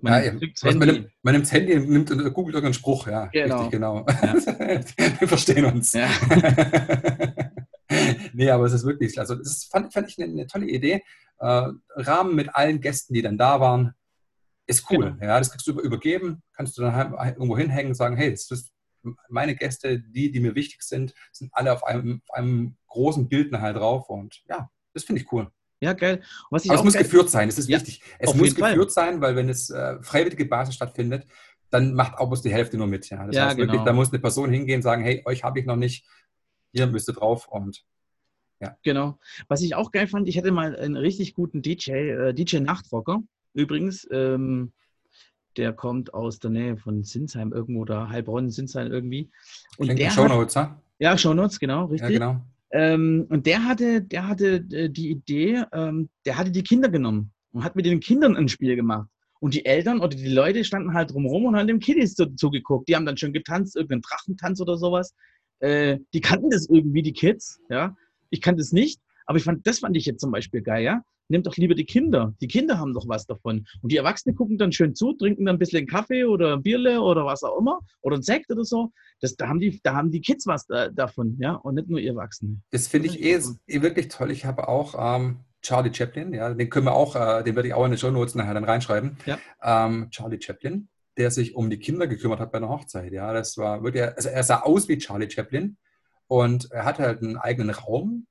Man, 0.01 0.23
ja, 0.23 0.31
nimmt 0.31 0.63
man, 0.63 0.77
nimmt, 0.77 1.09
man 1.23 1.33
nimmt 1.33 1.45
das 1.45 1.51
Handy 1.51 1.75
und 1.75 1.89
nimmt 1.89 2.11
und 2.11 2.33
googelt 2.33 2.55
irgendeinen 2.55 2.73
Spruch, 2.73 3.07
ja. 3.07 3.25
Genau. 3.27 3.55
Richtig, 3.55 3.71
genau. 3.71 4.05
Ja. 4.07 4.33
Wir 5.19 5.27
verstehen 5.27 5.65
uns. 5.65 5.91
Ja. 5.91 6.09
nee, 8.33 8.49
aber 8.49 8.65
es 8.65 8.73
ist 8.73 8.85
wirklich, 8.85 9.19
also 9.19 9.35
das 9.35 9.67
fand, 9.69 9.91
fand 9.91 10.09
ich 10.09 10.17
eine, 10.17 10.31
eine 10.31 10.47
tolle 10.47 10.67
Idee. 10.67 11.03
Äh, 11.39 11.67
Rahmen 11.95 12.35
mit 12.35 12.55
allen 12.55 12.79
Gästen, 12.79 13.13
die 13.13 13.21
dann 13.21 13.37
da 13.37 13.59
waren, 13.59 13.93
ist 14.67 14.89
cool. 14.89 15.11
Genau. 15.11 15.25
Ja, 15.25 15.39
das 15.39 15.51
kriegst 15.51 15.67
du 15.67 15.77
übergeben, 15.79 16.43
kannst 16.53 16.77
du 16.77 16.81
dann 16.81 17.13
irgendwo 17.13 17.57
hinhängen 17.57 17.91
und 17.91 17.95
sagen, 17.95 18.15
hey, 18.15 18.31
das 18.31 18.49
ist 18.51 18.71
meine 19.27 19.55
Gäste, 19.55 19.99
die, 19.99 20.31
die 20.31 20.39
mir 20.39 20.55
wichtig 20.55 20.81
sind, 20.81 21.13
sind 21.31 21.53
alle 21.53 21.73
auf 21.73 21.83
einem, 21.83 22.21
auf 22.27 22.37
einem 22.37 22.77
großen 22.87 23.27
Bild 23.27 23.51
nachher 23.51 23.73
drauf. 23.73 24.09
Und 24.09 24.41
ja, 24.47 24.69
das 24.93 25.03
finde 25.03 25.21
ich 25.21 25.31
cool. 25.31 25.51
Ja, 25.81 25.93
geil. 25.93 26.21
Aber 26.49 26.57
es 26.57 26.83
muss 26.83 26.93
geführt 26.93 27.29
sein, 27.29 27.47
das 27.47 27.57
ist 27.57 27.69
ja, 27.69 27.77
wichtig. 27.77 28.01
Es 28.19 28.33
muss 28.35 28.53
geführt 28.53 28.91
Fall. 28.91 29.05
sein, 29.05 29.21
weil 29.21 29.35
wenn 29.35 29.49
es 29.49 29.69
äh, 29.69 30.01
freiwillige 30.01 30.45
Basis 30.45 30.75
stattfindet, 30.75 31.25
dann 31.69 31.93
macht 31.93 32.17
auch 32.17 32.27
bloß 32.27 32.41
die 32.41 32.51
Hälfte 32.51 32.77
nur 32.77 32.87
mit. 32.87 33.09
Ja. 33.09 33.25
Das 33.25 33.35
ja, 33.35 33.45
heißt 33.45 33.57
genau. 33.57 33.71
wirklich, 33.71 33.85
da 33.85 33.93
muss 33.93 34.09
eine 34.09 34.19
Person 34.19 34.51
hingehen 34.51 34.77
und 34.77 34.81
sagen, 34.81 35.03
hey, 35.03 35.21
euch 35.25 35.43
habe 35.43 35.59
ich 35.59 35.65
noch 35.65 35.75
nicht, 35.75 36.05
ihr 36.73 36.87
müsst 36.87 37.09
drauf 37.15 37.47
und 37.47 37.85
ja. 38.61 38.75
Genau. 38.83 39.17
Was 39.47 39.61
ich 39.61 39.75
auch 39.75 39.91
geil 39.91 40.07
fand, 40.07 40.27
ich 40.27 40.37
hatte 40.37 40.51
mal 40.51 40.75
einen 40.75 40.97
richtig 40.97 41.33
guten 41.33 41.61
DJ, 41.61 41.91
äh, 41.91 42.33
DJ 42.33 42.57
Nachtrocker. 42.57 43.21
Übrigens, 43.53 44.05
ähm, 44.11 44.73
der 45.55 45.73
kommt 45.73 46.13
aus 46.13 46.39
der 46.39 46.51
Nähe 46.51 46.77
von 46.77 47.03
Sinsheim 47.03 47.53
irgendwo 47.53 47.85
da, 47.85 48.09
Heilbronn, 48.09 48.49
Sinsheim 48.49 48.91
irgendwie. 48.91 49.31
Und 49.77 49.85
Klingt 49.87 49.99
der 49.99 50.11
Shownotes, 50.11 50.55
hat, 50.55 50.77
ja? 50.99 51.11
Ja, 51.11 51.17
Shownotes, 51.17 51.59
genau, 51.59 51.85
richtig. 51.85 52.09
Ja, 52.11 52.19
genau. 52.19 52.41
Ähm, 52.71 53.25
und 53.29 53.45
der 53.45 53.65
hatte, 53.65 54.01
der 54.01 54.27
hatte 54.27 54.65
äh, 54.71 54.89
die 54.89 55.09
Idee, 55.09 55.63
ähm, 55.73 56.09
der 56.25 56.37
hatte 56.37 56.51
die 56.51 56.63
Kinder 56.63 56.89
genommen 56.89 57.31
und 57.51 57.63
hat 57.63 57.75
mit 57.75 57.85
den 57.85 57.99
Kindern 57.99 58.35
ein 58.35 58.47
Spiel 58.47 58.75
gemacht. 58.75 59.07
Und 59.39 59.53
die 59.53 59.65
Eltern 59.65 60.01
oder 60.01 60.09
die 60.09 60.27
Leute 60.27 60.63
standen 60.63 60.93
halt 60.93 61.11
drumherum 61.11 61.45
und 61.45 61.55
haben 61.55 61.67
dem 61.67 61.79
Kiddies 61.79 62.15
zugeguckt. 62.15 62.89
Die 62.89 62.95
haben 62.95 63.05
dann 63.05 63.17
schon 63.17 63.33
getanzt, 63.33 63.75
irgendeinen 63.75 64.01
Drachentanz 64.01 64.59
oder 64.59 64.77
sowas. 64.77 65.15
Äh, 65.59 65.99
die 66.13 66.21
kannten 66.21 66.49
das 66.49 66.67
irgendwie, 66.69 67.01
die 67.01 67.13
Kids, 67.13 67.59
ja. 67.69 67.95
Ich 68.29 68.41
kannte 68.41 68.61
es 68.61 68.71
nicht, 68.71 68.99
aber 69.25 69.37
ich 69.37 69.43
fand, 69.43 69.65
das 69.65 69.79
fand 69.79 69.97
ich 69.97 70.05
jetzt 70.05 70.21
zum 70.21 70.31
Beispiel 70.31 70.61
geil, 70.61 70.83
ja. 70.83 71.01
Nehmt 71.29 71.45
doch 71.45 71.55
lieber 71.57 71.75
die 71.75 71.85
Kinder. 71.85 72.33
Die 72.41 72.47
Kinder 72.47 72.79
haben 72.79 72.93
doch 72.93 73.07
was 73.07 73.25
davon. 73.25 73.65
Und 73.81 73.91
die 73.91 73.97
Erwachsenen 73.97 74.35
gucken 74.35 74.57
dann 74.57 74.71
schön 74.71 74.95
zu, 74.95 75.13
trinken 75.13 75.45
dann 75.45 75.55
ein 75.55 75.59
bisschen 75.59 75.85
Kaffee 75.85 76.25
oder 76.25 76.57
Bierle 76.57 77.01
oder 77.01 77.25
was 77.25 77.43
auch 77.43 77.59
immer 77.59 77.79
oder 78.01 78.17
ein 78.17 78.23
Sekt 78.23 78.51
oder 78.51 78.65
so. 78.65 78.91
Das, 79.21 79.35
da, 79.35 79.47
haben 79.47 79.59
die, 79.59 79.79
da 79.83 79.93
haben 79.93 80.11
die 80.11 80.21
Kids 80.21 80.47
was 80.47 80.65
da, 80.65 80.89
davon, 80.89 81.37
ja, 81.39 81.53
und 81.53 81.75
nicht 81.75 81.87
nur 81.87 81.99
ihr 81.99 82.11
Erwachsene. 82.11 82.61
Das 82.71 82.87
finde 82.87 83.09
ich 83.09 83.21
eh, 83.23 83.39
eh, 83.67 83.81
wirklich 83.81 84.07
toll. 84.07 84.31
Ich 84.31 84.45
habe 84.45 84.67
auch 84.67 84.95
ähm, 84.97 85.41
Charlie 85.61 85.93
Chaplin, 85.93 86.33
ja, 86.33 86.53
den 86.53 86.69
können 86.69 86.85
wir 86.85 86.93
auch, 86.93 87.15
äh, 87.15 87.43
den 87.43 87.55
werde 87.55 87.67
ich 87.67 87.73
auch 87.73 87.85
in 87.85 87.91
den 87.91 87.97
Show 87.97 88.11
Notes 88.11 88.35
nachher 88.35 88.53
dann 88.53 88.63
reinschreiben. 88.63 89.17
Ja. 89.25 89.37
Ähm, 89.61 90.09
Charlie 90.09 90.41
Chaplin, 90.41 90.87
der 91.17 91.31
sich 91.31 91.55
um 91.55 91.69
die 91.69 91.79
Kinder 91.79 92.07
gekümmert 92.07 92.39
hat 92.39 92.51
bei 92.51 92.57
einer 92.57 92.69
Hochzeit. 92.69 93.11
Ja, 93.11 93.33
das 93.33 93.57
war 93.57 93.83
wirklich, 93.83 94.03
also 94.03 94.29
er 94.29 94.43
sah 94.43 94.61
aus 94.61 94.87
wie 94.87 94.97
Charlie 94.97 95.29
Chaplin 95.29 95.77
und 96.27 96.71
er 96.71 96.85
hatte 96.85 97.03
halt 97.03 97.21
einen 97.21 97.37
eigenen 97.37 97.71
Raum 97.71 98.25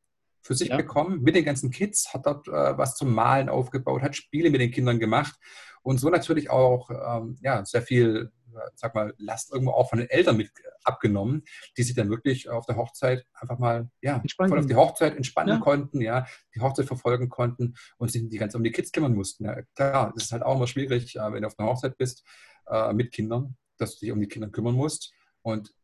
für 0.48 0.54
sich 0.54 0.68
ja. 0.68 0.78
bekommen 0.78 1.20
mit 1.20 1.34
den 1.34 1.44
ganzen 1.44 1.70
Kids, 1.70 2.14
hat 2.14 2.24
dort 2.24 2.48
äh, 2.48 2.78
was 2.78 2.94
zum 2.94 3.14
Malen 3.14 3.50
aufgebaut, 3.50 4.00
hat 4.00 4.16
Spiele 4.16 4.48
mit 4.48 4.62
den 4.62 4.70
Kindern 4.70 4.98
gemacht 4.98 5.38
und 5.82 6.00
so 6.00 6.08
natürlich 6.08 6.48
auch 6.48 6.88
ähm, 6.88 7.36
ja, 7.42 7.62
sehr 7.66 7.82
viel, 7.82 8.32
äh, 8.54 8.70
sag 8.74 8.94
mal, 8.94 9.12
Last 9.18 9.52
irgendwo 9.52 9.72
auch 9.72 9.90
von 9.90 9.98
den 9.98 10.08
Eltern 10.08 10.38
mit 10.38 10.50
abgenommen, 10.84 11.44
die 11.76 11.82
sich 11.82 11.94
dann 11.94 12.08
wirklich 12.08 12.48
auf 12.48 12.64
der 12.64 12.76
Hochzeit 12.76 13.26
einfach 13.34 13.58
mal 13.58 13.90
ja, 14.00 14.22
voll 14.38 14.58
auf 14.58 14.64
die 14.64 14.74
Hochzeit 14.74 15.16
entspannen 15.16 15.56
ja. 15.56 15.60
konnten, 15.60 16.00
ja, 16.00 16.26
die 16.54 16.60
Hochzeit 16.60 16.86
verfolgen 16.86 17.28
konnten 17.28 17.74
und 17.98 18.10
sich 18.10 18.26
die 18.26 18.38
ganze 18.38 18.56
um 18.56 18.64
die 18.64 18.72
Kids 18.72 18.90
kümmern 18.90 19.14
mussten. 19.14 19.44
Ja, 19.44 19.60
klar, 19.76 20.12
das 20.14 20.24
ist 20.24 20.32
halt 20.32 20.44
auch 20.44 20.56
immer 20.56 20.66
schwierig, 20.66 21.14
äh, 21.14 21.30
wenn 21.30 21.42
du 21.42 21.48
auf 21.48 21.58
einer 21.58 21.68
Hochzeit 21.68 21.98
bist 21.98 22.24
äh, 22.68 22.94
mit 22.94 23.12
Kindern, 23.12 23.58
dass 23.76 23.98
du 23.98 24.06
dich 24.06 24.12
um 24.12 24.20
die 24.20 24.28
Kinder 24.28 24.48
kümmern 24.48 24.76
musst. 24.76 25.12
Und 25.42 25.74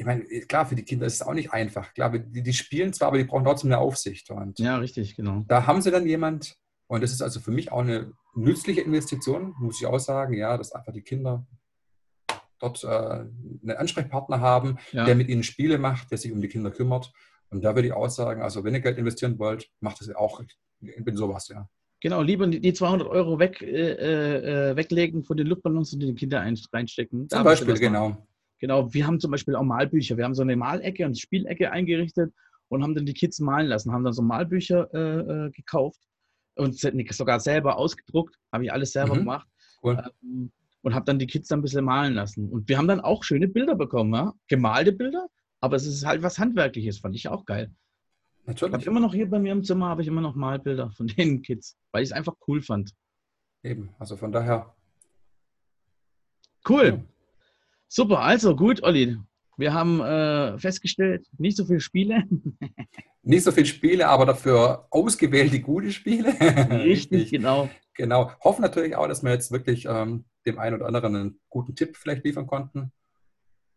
ich 0.00 0.06
meine, 0.06 0.24
klar, 0.24 0.64
für 0.64 0.74
die 0.74 0.82
Kinder 0.82 1.04
ist 1.04 1.16
es 1.16 1.22
auch 1.22 1.34
nicht 1.34 1.52
einfach. 1.52 1.92
Klar, 1.92 2.18
die, 2.18 2.42
die 2.42 2.52
spielen 2.54 2.94
zwar, 2.94 3.08
aber 3.08 3.18
die 3.18 3.24
brauchen 3.24 3.44
trotzdem 3.44 3.70
eine 3.70 3.78
Aufsicht. 3.78 4.30
Und 4.30 4.58
ja, 4.58 4.78
richtig, 4.78 5.14
genau. 5.14 5.44
Da 5.46 5.66
haben 5.66 5.82
sie 5.82 5.90
dann 5.90 6.06
jemand, 6.06 6.56
und 6.86 7.02
das 7.02 7.12
ist 7.12 7.20
also 7.20 7.38
für 7.38 7.50
mich 7.50 7.70
auch 7.70 7.80
eine 7.80 8.14
nützliche 8.34 8.80
Investition, 8.80 9.54
muss 9.58 9.78
ich 9.78 9.86
auch 9.86 9.98
sagen, 9.98 10.32
ja, 10.32 10.56
dass 10.56 10.72
einfach 10.72 10.94
die 10.94 11.02
Kinder 11.02 11.46
dort 12.60 12.82
äh, 12.82 12.86
einen 12.86 13.76
Ansprechpartner 13.76 14.40
haben, 14.40 14.78
ja. 14.92 15.04
der 15.04 15.16
mit 15.16 15.28
ihnen 15.28 15.42
Spiele 15.42 15.76
macht, 15.76 16.10
der 16.10 16.16
sich 16.16 16.32
um 16.32 16.40
die 16.40 16.48
Kinder 16.48 16.70
kümmert. 16.70 17.12
Und 17.50 17.62
da 17.62 17.74
würde 17.74 17.88
ich 17.88 17.92
auch 17.92 18.08
sagen, 18.08 18.40
also 18.40 18.64
wenn 18.64 18.72
ihr 18.72 18.80
Geld 18.80 18.96
investieren 18.96 19.38
wollt, 19.38 19.68
macht 19.80 20.00
das 20.00 20.08
auch 20.14 20.42
in 20.80 21.16
sowas, 21.16 21.48
ja. 21.48 21.68
Genau, 22.02 22.22
lieber 22.22 22.46
die 22.46 22.72
200 22.72 23.06
Euro 23.06 23.38
weg, 23.38 23.60
äh, 23.60 24.70
äh, 24.70 24.76
weglegen 24.76 25.24
von 25.24 25.36
den 25.36 25.46
Luftballons 25.46 25.92
und 25.92 26.00
die 26.00 26.14
Kinder 26.14 26.40
reinstecken. 26.40 27.28
Zum 27.28 27.44
Beispiel, 27.44 27.74
genau. 27.74 28.26
Genau, 28.60 28.92
wir 28.92 29.06
haben 29.06 29.18
zum 29.18 29.30
Beispiel 29.30 29.56
auch 29.56 29.62
Malbücher. 29.62 30.16
Wir 30.16 30.24
haben 30.24 30.34
so 30.34 30.42
eine 30.42 30.56
Malecke 30.56 31.04
und 31.04 31.18
Spielecke 31.18 31.72
eingerichtet 31.72 32.32
und 32.68 32.82
haben 32.82 32.94
dann 32.94 33.06
die 33.06 33.14
Kids 33.14 33.40
malen 33.40 33.66
lassen, 33.66 33.92
haben 33.92 34.04
dann 34.04 34.12
so 34.12 34.22
Malbücher 34.22 34.88
äh, 34.94 35.46
äh 35.46 35.50
gekauft 35.50 36.00
und 36.56 36.78
sogar 36.78 37.40
selber 37.40 37.76
ausgedruckt, 37.76 38.36
habe 38.52 38.64
ich 38.64 38.72
alles 38.72 38.92
selber 38.92 39.14
mhm. 39.14 39.18
gemacht. 39.18 39.48
Cool. 39.82 40.02
Ähm, 40.22 40.52
und 40.82 40.94
habe 40.94 41.04
dann 41.04 41.18
die 41.18 41.26
Kids 41.26 41.48
dann 41.48 41.58
ein 41.58 41.62
bisschen 41.62 41.84
malen 41.84 42.14
lassen. 42.14 42.48
Und 42.48 42.68
wir 42.68 42.78
haben 42.78 42.88
dann 42.88 43.00
auch 43.00 43.22
schöne 43.22 43.48
Bilder 43.48 43.74
bekommen, 43.74 44.14
ja? 44.14 44.32
gemalte 44.48 44.92
Bilder, 44.92 45.26
aber 45.60 45.76
es 45.76 45.86
ist 45.86 46.06
halt 46.06 46.22
was 46.22 46.38
Handwerkliches, 46.38 47.00
fand 47.00 47.14
ich 47.16 47.28
auch 47.28 47.44
geil. 47.44 47.70
Natürlich. 48.46 48.74
Ich 48.74 48.86
habe 48.86 48.90
immer 48.90 49.00
noch 49.00 49.12
hier 49.12 49.28
bei 49.28 49.38
mir 49.38 49.52
im 49.52 49.62
Zimmer 49.62 49.88
habe 49.88 50.02
ich 50.02 50.08
immer 50.08 50.22
noch 50.22 50.34
Malbilder 50.34 50.90
von 50.92 51.06
den 51.18 51.42
Kids, 51.42 51.76
weil 51.92 52.02
ich 52.02 52.08
es 52.08 52.12
einfach 52.12 52.34
cool 52.48 52.62
fand. 52.62 52.92
Eben, 53.62 53.94
also 53.98 54.16
von 54.16 54.32
daher. 54.32 54.74
Cool. 56.68 57.04
Super, 57.92 58.20
also 58.20 58.54
gut, 58.54 58.84
Olli. 58.84 59.18
Wir 59.56 59.74
haben 59.74 60.00
äh, 60.00 60.56
festgestellt, 60.58 61.26
nicht 61.38 61.56
so 61.56 61.64
viele 61.64 61.80
Spiele. 61.80 62.22
nicht 63.22 63.42
so 63.42 63.50
viele 63.50 63.66
Spiele, 63.66 64.06
aber 64.06 64.26
dafür 64.26 64.86
ausgewählte 64.90 65.60
gute 65.60 65.90
Spiele. 65.90 66.28
Richtig, 66.84 67.30
genau. 67.30 67.68
Genau. 67.94 68.30
Hoffen 68.44 68.62
natürlich 68.62 68.94
auch, 68.94 69.08
dass 69.08 69.24
wir 69.24 69.32
jetzt 69.32 69.50
wirklich 69.50 69.86
ähm, 69.86 70.24
dem 70.46 70.60
einen 70.60 70.76
oder 70.76 70.86
anderen 70.86 71.16
einen 71.16 71.40
guten 71.48 71.74
Tipp 71.74 71.96
vielleicht 71.96 72.24
liefern 72.24 72.46
konnten. 72.46 72.92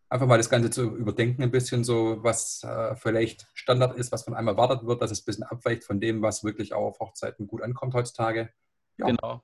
Einfach 0.10 0.28
mal 0.28 0.38
das 0.38 0.52
Ganze 0.52 0.70
zu 0.70 0.96
überdenken, 0.96 1.42
ein 1.42 1.50
bisschen 1.50 1.84
so, 1.84 2.20
was 2.22 2.64
äh, 2.64 2.96
vielleicht 2.96 3.48
Standard 3.56 3.98
ist, 3.98 4.12
was 4.12 4.26
von 4.26 4.36
einem 4.36 4.50
erwartet 4.50 4.86
wird, 4.86 5.02
dass 5.02 5.10
es 5.10 5.24
ein 5.24 5.26
bisschen 5.26 5.44
abweicht 5.44 5.84
von 5.86 6.00
dem, 6.00 6.22
was 6.22 6.44
wirklich 6.44 6.76
auch 6.76 6.86
auf 6.86 7.00
Hochzeiten 7.00 7.48
gut 7.48 7.64
ankommt 7.64 7.96
heutzutage. 7.96 8.52
Ja. 9.00 9.08
Genau. 9.08 9.42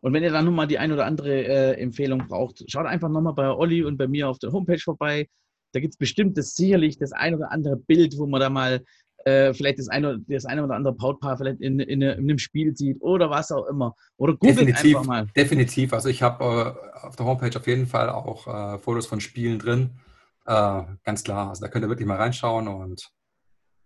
Und 0.00 0.12
wenn 0.12 0.22
ihr 0.22 0.30
dann 0.30 0.44
nochmal 0.44 0.66
die 0.66 0.78
ein 0.78 0.92
oder 0.92 1.06
andere 1.06 1.44
äh, 1.44 1.80
Empfehlung 1.80 2.26
braucht, 2.28 2.64
schaut 2.70 2.86
einfach 2.86 3.08
nochmal 3.08 3.34
bei 3.34 3.50
Olli 3.50 3.84
und 3.84 3.96
bei 3.96 4.08
mir 4.08 4.28
auf 4.28 4.38
der 4.38 4.52
Homepage 4.52 4.78
vorbei. 4.78 5.28
Da 5.72 5.80
gibt 5.80 5.94
es 5.94 5.98
bestimmt 5.98 6.36
das 6.36 6.54
sicherlich 6.54 6.98
das 6.98 7.12
ein 7.12 7.34
oder 7.34 7.50
andere 7.50 7.76
Bild, 7.76 8.18
wo 8.18 8.26
man 8.26 8.40
da 8.40 8.50
mal 8.50 8.82
äh, 9.24 9.54
vielleicht 9.54 9.78
das 9.78 9.88
eine, 9.88 10.20
das 10.26 10.44
eine 10.44 10.64
oder 10.64 10.74
andere 10.74 10.94
Brautpaar 10.94 11.36
vielleicht 11.36 11.60
in, 11.60 11.78
in, 11.80 12.02
in, 12.02 12.10
einem 12.10 12.38
Spiel 12.38 12.76
sieht 12.76 13.00
oder 13.00 13.30
was 13.30 13.52
auch 13.52 13.66
immer. 13.66 13.94
Oder 14.16 14.34
googelt 14.34 14.58
definitiv, 14.58 14.96
einfach 14.96 15.06
mal. 15.06 15.26
Definitiv. 15.36 15.92
Also 15.92 16.08
ich 16.08 16.22
habe 16.22 16.44
äh, 16.44 17.06
auf 17.06 17.16
der 17.16 17.26
Homepage 17.26 17.56
auf 17.56 17.66
jeden 17.66 17.86
Fall 17.86 18.08
auch 18.10 18.46
äh, 18.46 18.78
Fotos 18.78 19.06
von 19.06 19.20
Spielen 19.20 19.58
drin. 19.58 19.90
Äh, 20.46 20.82
ganz 21.04 21.22
klar. 21.22 21.50
Also 21.50 21.62
da 21.64 21.68
könnt 21.68 21.84
ihr 21.84 21.88
wirklich 21.88 22.08
mal 22.08 22.16
reinschauen 22.16 22.68
und 22.68 23.10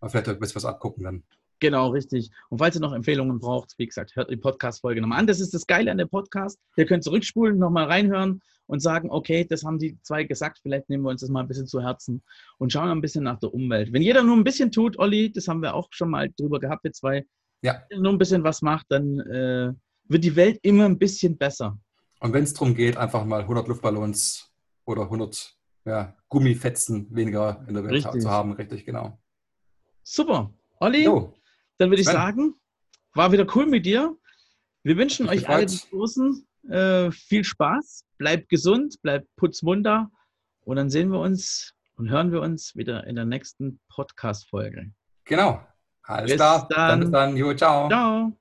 vielleicht 0.07 0.29
ein 0.29 0.39
bisschen 0.39 0.57
was 0.57 0.65
abgucken 0.65 1.05
dann. 1.05 1.23
Genau, 1.59 1.89
richtig. 1.89 2.31
Und 2.51 2.59
falls 2.59 2.77
ihr 2.77 2.81
noch 2.81 2.93
Empfehlungen 2.93 3.39
braucht, 3.39 3.75
wie 3.79 3.87
gesagt, 3.87 4.15
hört 4.15 4.31
die 4.31 4.37
Podcast-Folge 4.37 5.01
nochmal 5.01 5.21
an. 5.21 5.27
Das 5.27 5.41
ist 5.41 5.55
das 5.55 5.67
Geile 5.67 5.91
an 5.91 5.99
der 5.99 6.07
Podcast. 6.07 6.59
Ihr 6.77 6.85
könnt 6.85 7.03
zurückspulen, 7.03 7.59
nochmal 7.59 7.87
reinhören 7.87 8.43
und 8.67 8.81
sagen, 8.81 9.11
okay, 9.11 9.47
das 9.49 9.65
haben 9.65 9.79
die 9.79 9.99
zwei 10.03 10.25
gesagt, 10.25 10.59
vielleicht 10.63 10.89
nehmen 10.89 11.05
wir 11.05 11.11
uns 11.11 11.21
das 11.21 11.31
mal 11.31 11.41
ein 11.41 11.49
bisschen 11.49 11.67
zu 11.67 11.83
Herzen 11.83 12.23
und 12.59 12.73
schauen 12.73 12.91
ein 12.91 13.01
bisschen 13.01 13.25
nach 13.25 13.39
der 13.39 13.55
Umwelt. 13.55 13.93
Wenn 13.93 14.03
jeder 14.03 14.23
nur 14.23 14.37
ein 14.37 14.45
bisschen 14.45 14.71
tut, 14.71 14.99
Olli, 14.99 15.33
das 15.33 15.49
haben 15.49 15.63
wir 15.63 15.75
auch 15.75 15.89
schon 15.91 16.11
mal 16.11 16.31
drüber 16.37 16.61
gehabt, 16.61 16.85
wir 16.85 16.93
zwei, 16.93 17.25
ja. 17.63 17.81
nur 17.97 18.13
ein 18.13 18.19
bisschen 18.19 18.45
was 18.45 18.63
macht, 18.63 18.87
dann 18.91 19.21
äh, 19.21 19.73
wird 20.09 20.25
die 20.25 20.37
Welt 20.37 20.59
immer 20.63 20.85
ein 20.85 20.99
bisschen 20.99 21.39
besser. 21.39 21.79
Und 22.21 22.33
wenn 22.33 22.45
es 22.45 22.55
darum 22.55 22.75
geht, 22.75 22.97
einfach 22.97 23.25
mal 23.25 23.43
100 23.43 23.69
Luftballons 23.69 24.51
oder 24.85 25.03
100 25.03 25.57
ja, 25.85 26.15
Gummifetzen 26.29 27.07
weniger 27.15 27.65
in 27.69 27.75
der 27.75 27.85
Welt 27.85 27.95
richtig. 27.95 28.23
zu 28.23 28.31
haben, 28.31 28.53
richtig, 28.53 28.85
genau. 28.85 29.19
Super. 30.03 30.53
Olli, 30.81 31.05
jo. 31.05 31.35
Dann 31.79 31.91
würde 31.91 32.01
ich 32.03 32.09
sagen, 32.09 32.55
war 33.15 33.33
wieder 33.33 33.47
cool 33.55 33.67
mit 33.67 33.87
dir. 33.87 34.17
Wir 34.83 34.97
wünschen 34.97 35.29
euch 35.29 35.49
alle 35.49 35.67
großen 35.67 36.47
äh, 36.69 37.11
viel 37.11 37.45
Spaß, 37.45 38.05
bleibt 38.19 38.49
gesund, 38.49 39.01
bleibt 39.03 39.29
putzmunter 39.37 40.11
und 40.63 40.77
dann 40.77 40.91
sehen 40.91 41.11
wir 41.11 41.21
uns 41.21 41.75
und 41.97 42.11
hören 42.11 42.33
wir 42.33 42.41
uns 42.41 42.77
wieder 42.77 43.07
in 43.07 43.17
der 43.17 43.25
nächsten 43.25 43.81
Podcast-Folge. 43.89 44.93
Genau. 45.25 45.67
Alles 46.03 46.31
bis 46.31 46.37
klar. 46.37 46.69
Dann. 46.71 46.89
dann 46.89 47.01
bis 47.01 47.11
dann. 47.11 47.37
Jo, 47.37 47.55
ciao. 47.55 47.89
Ciao. 47.89 48.37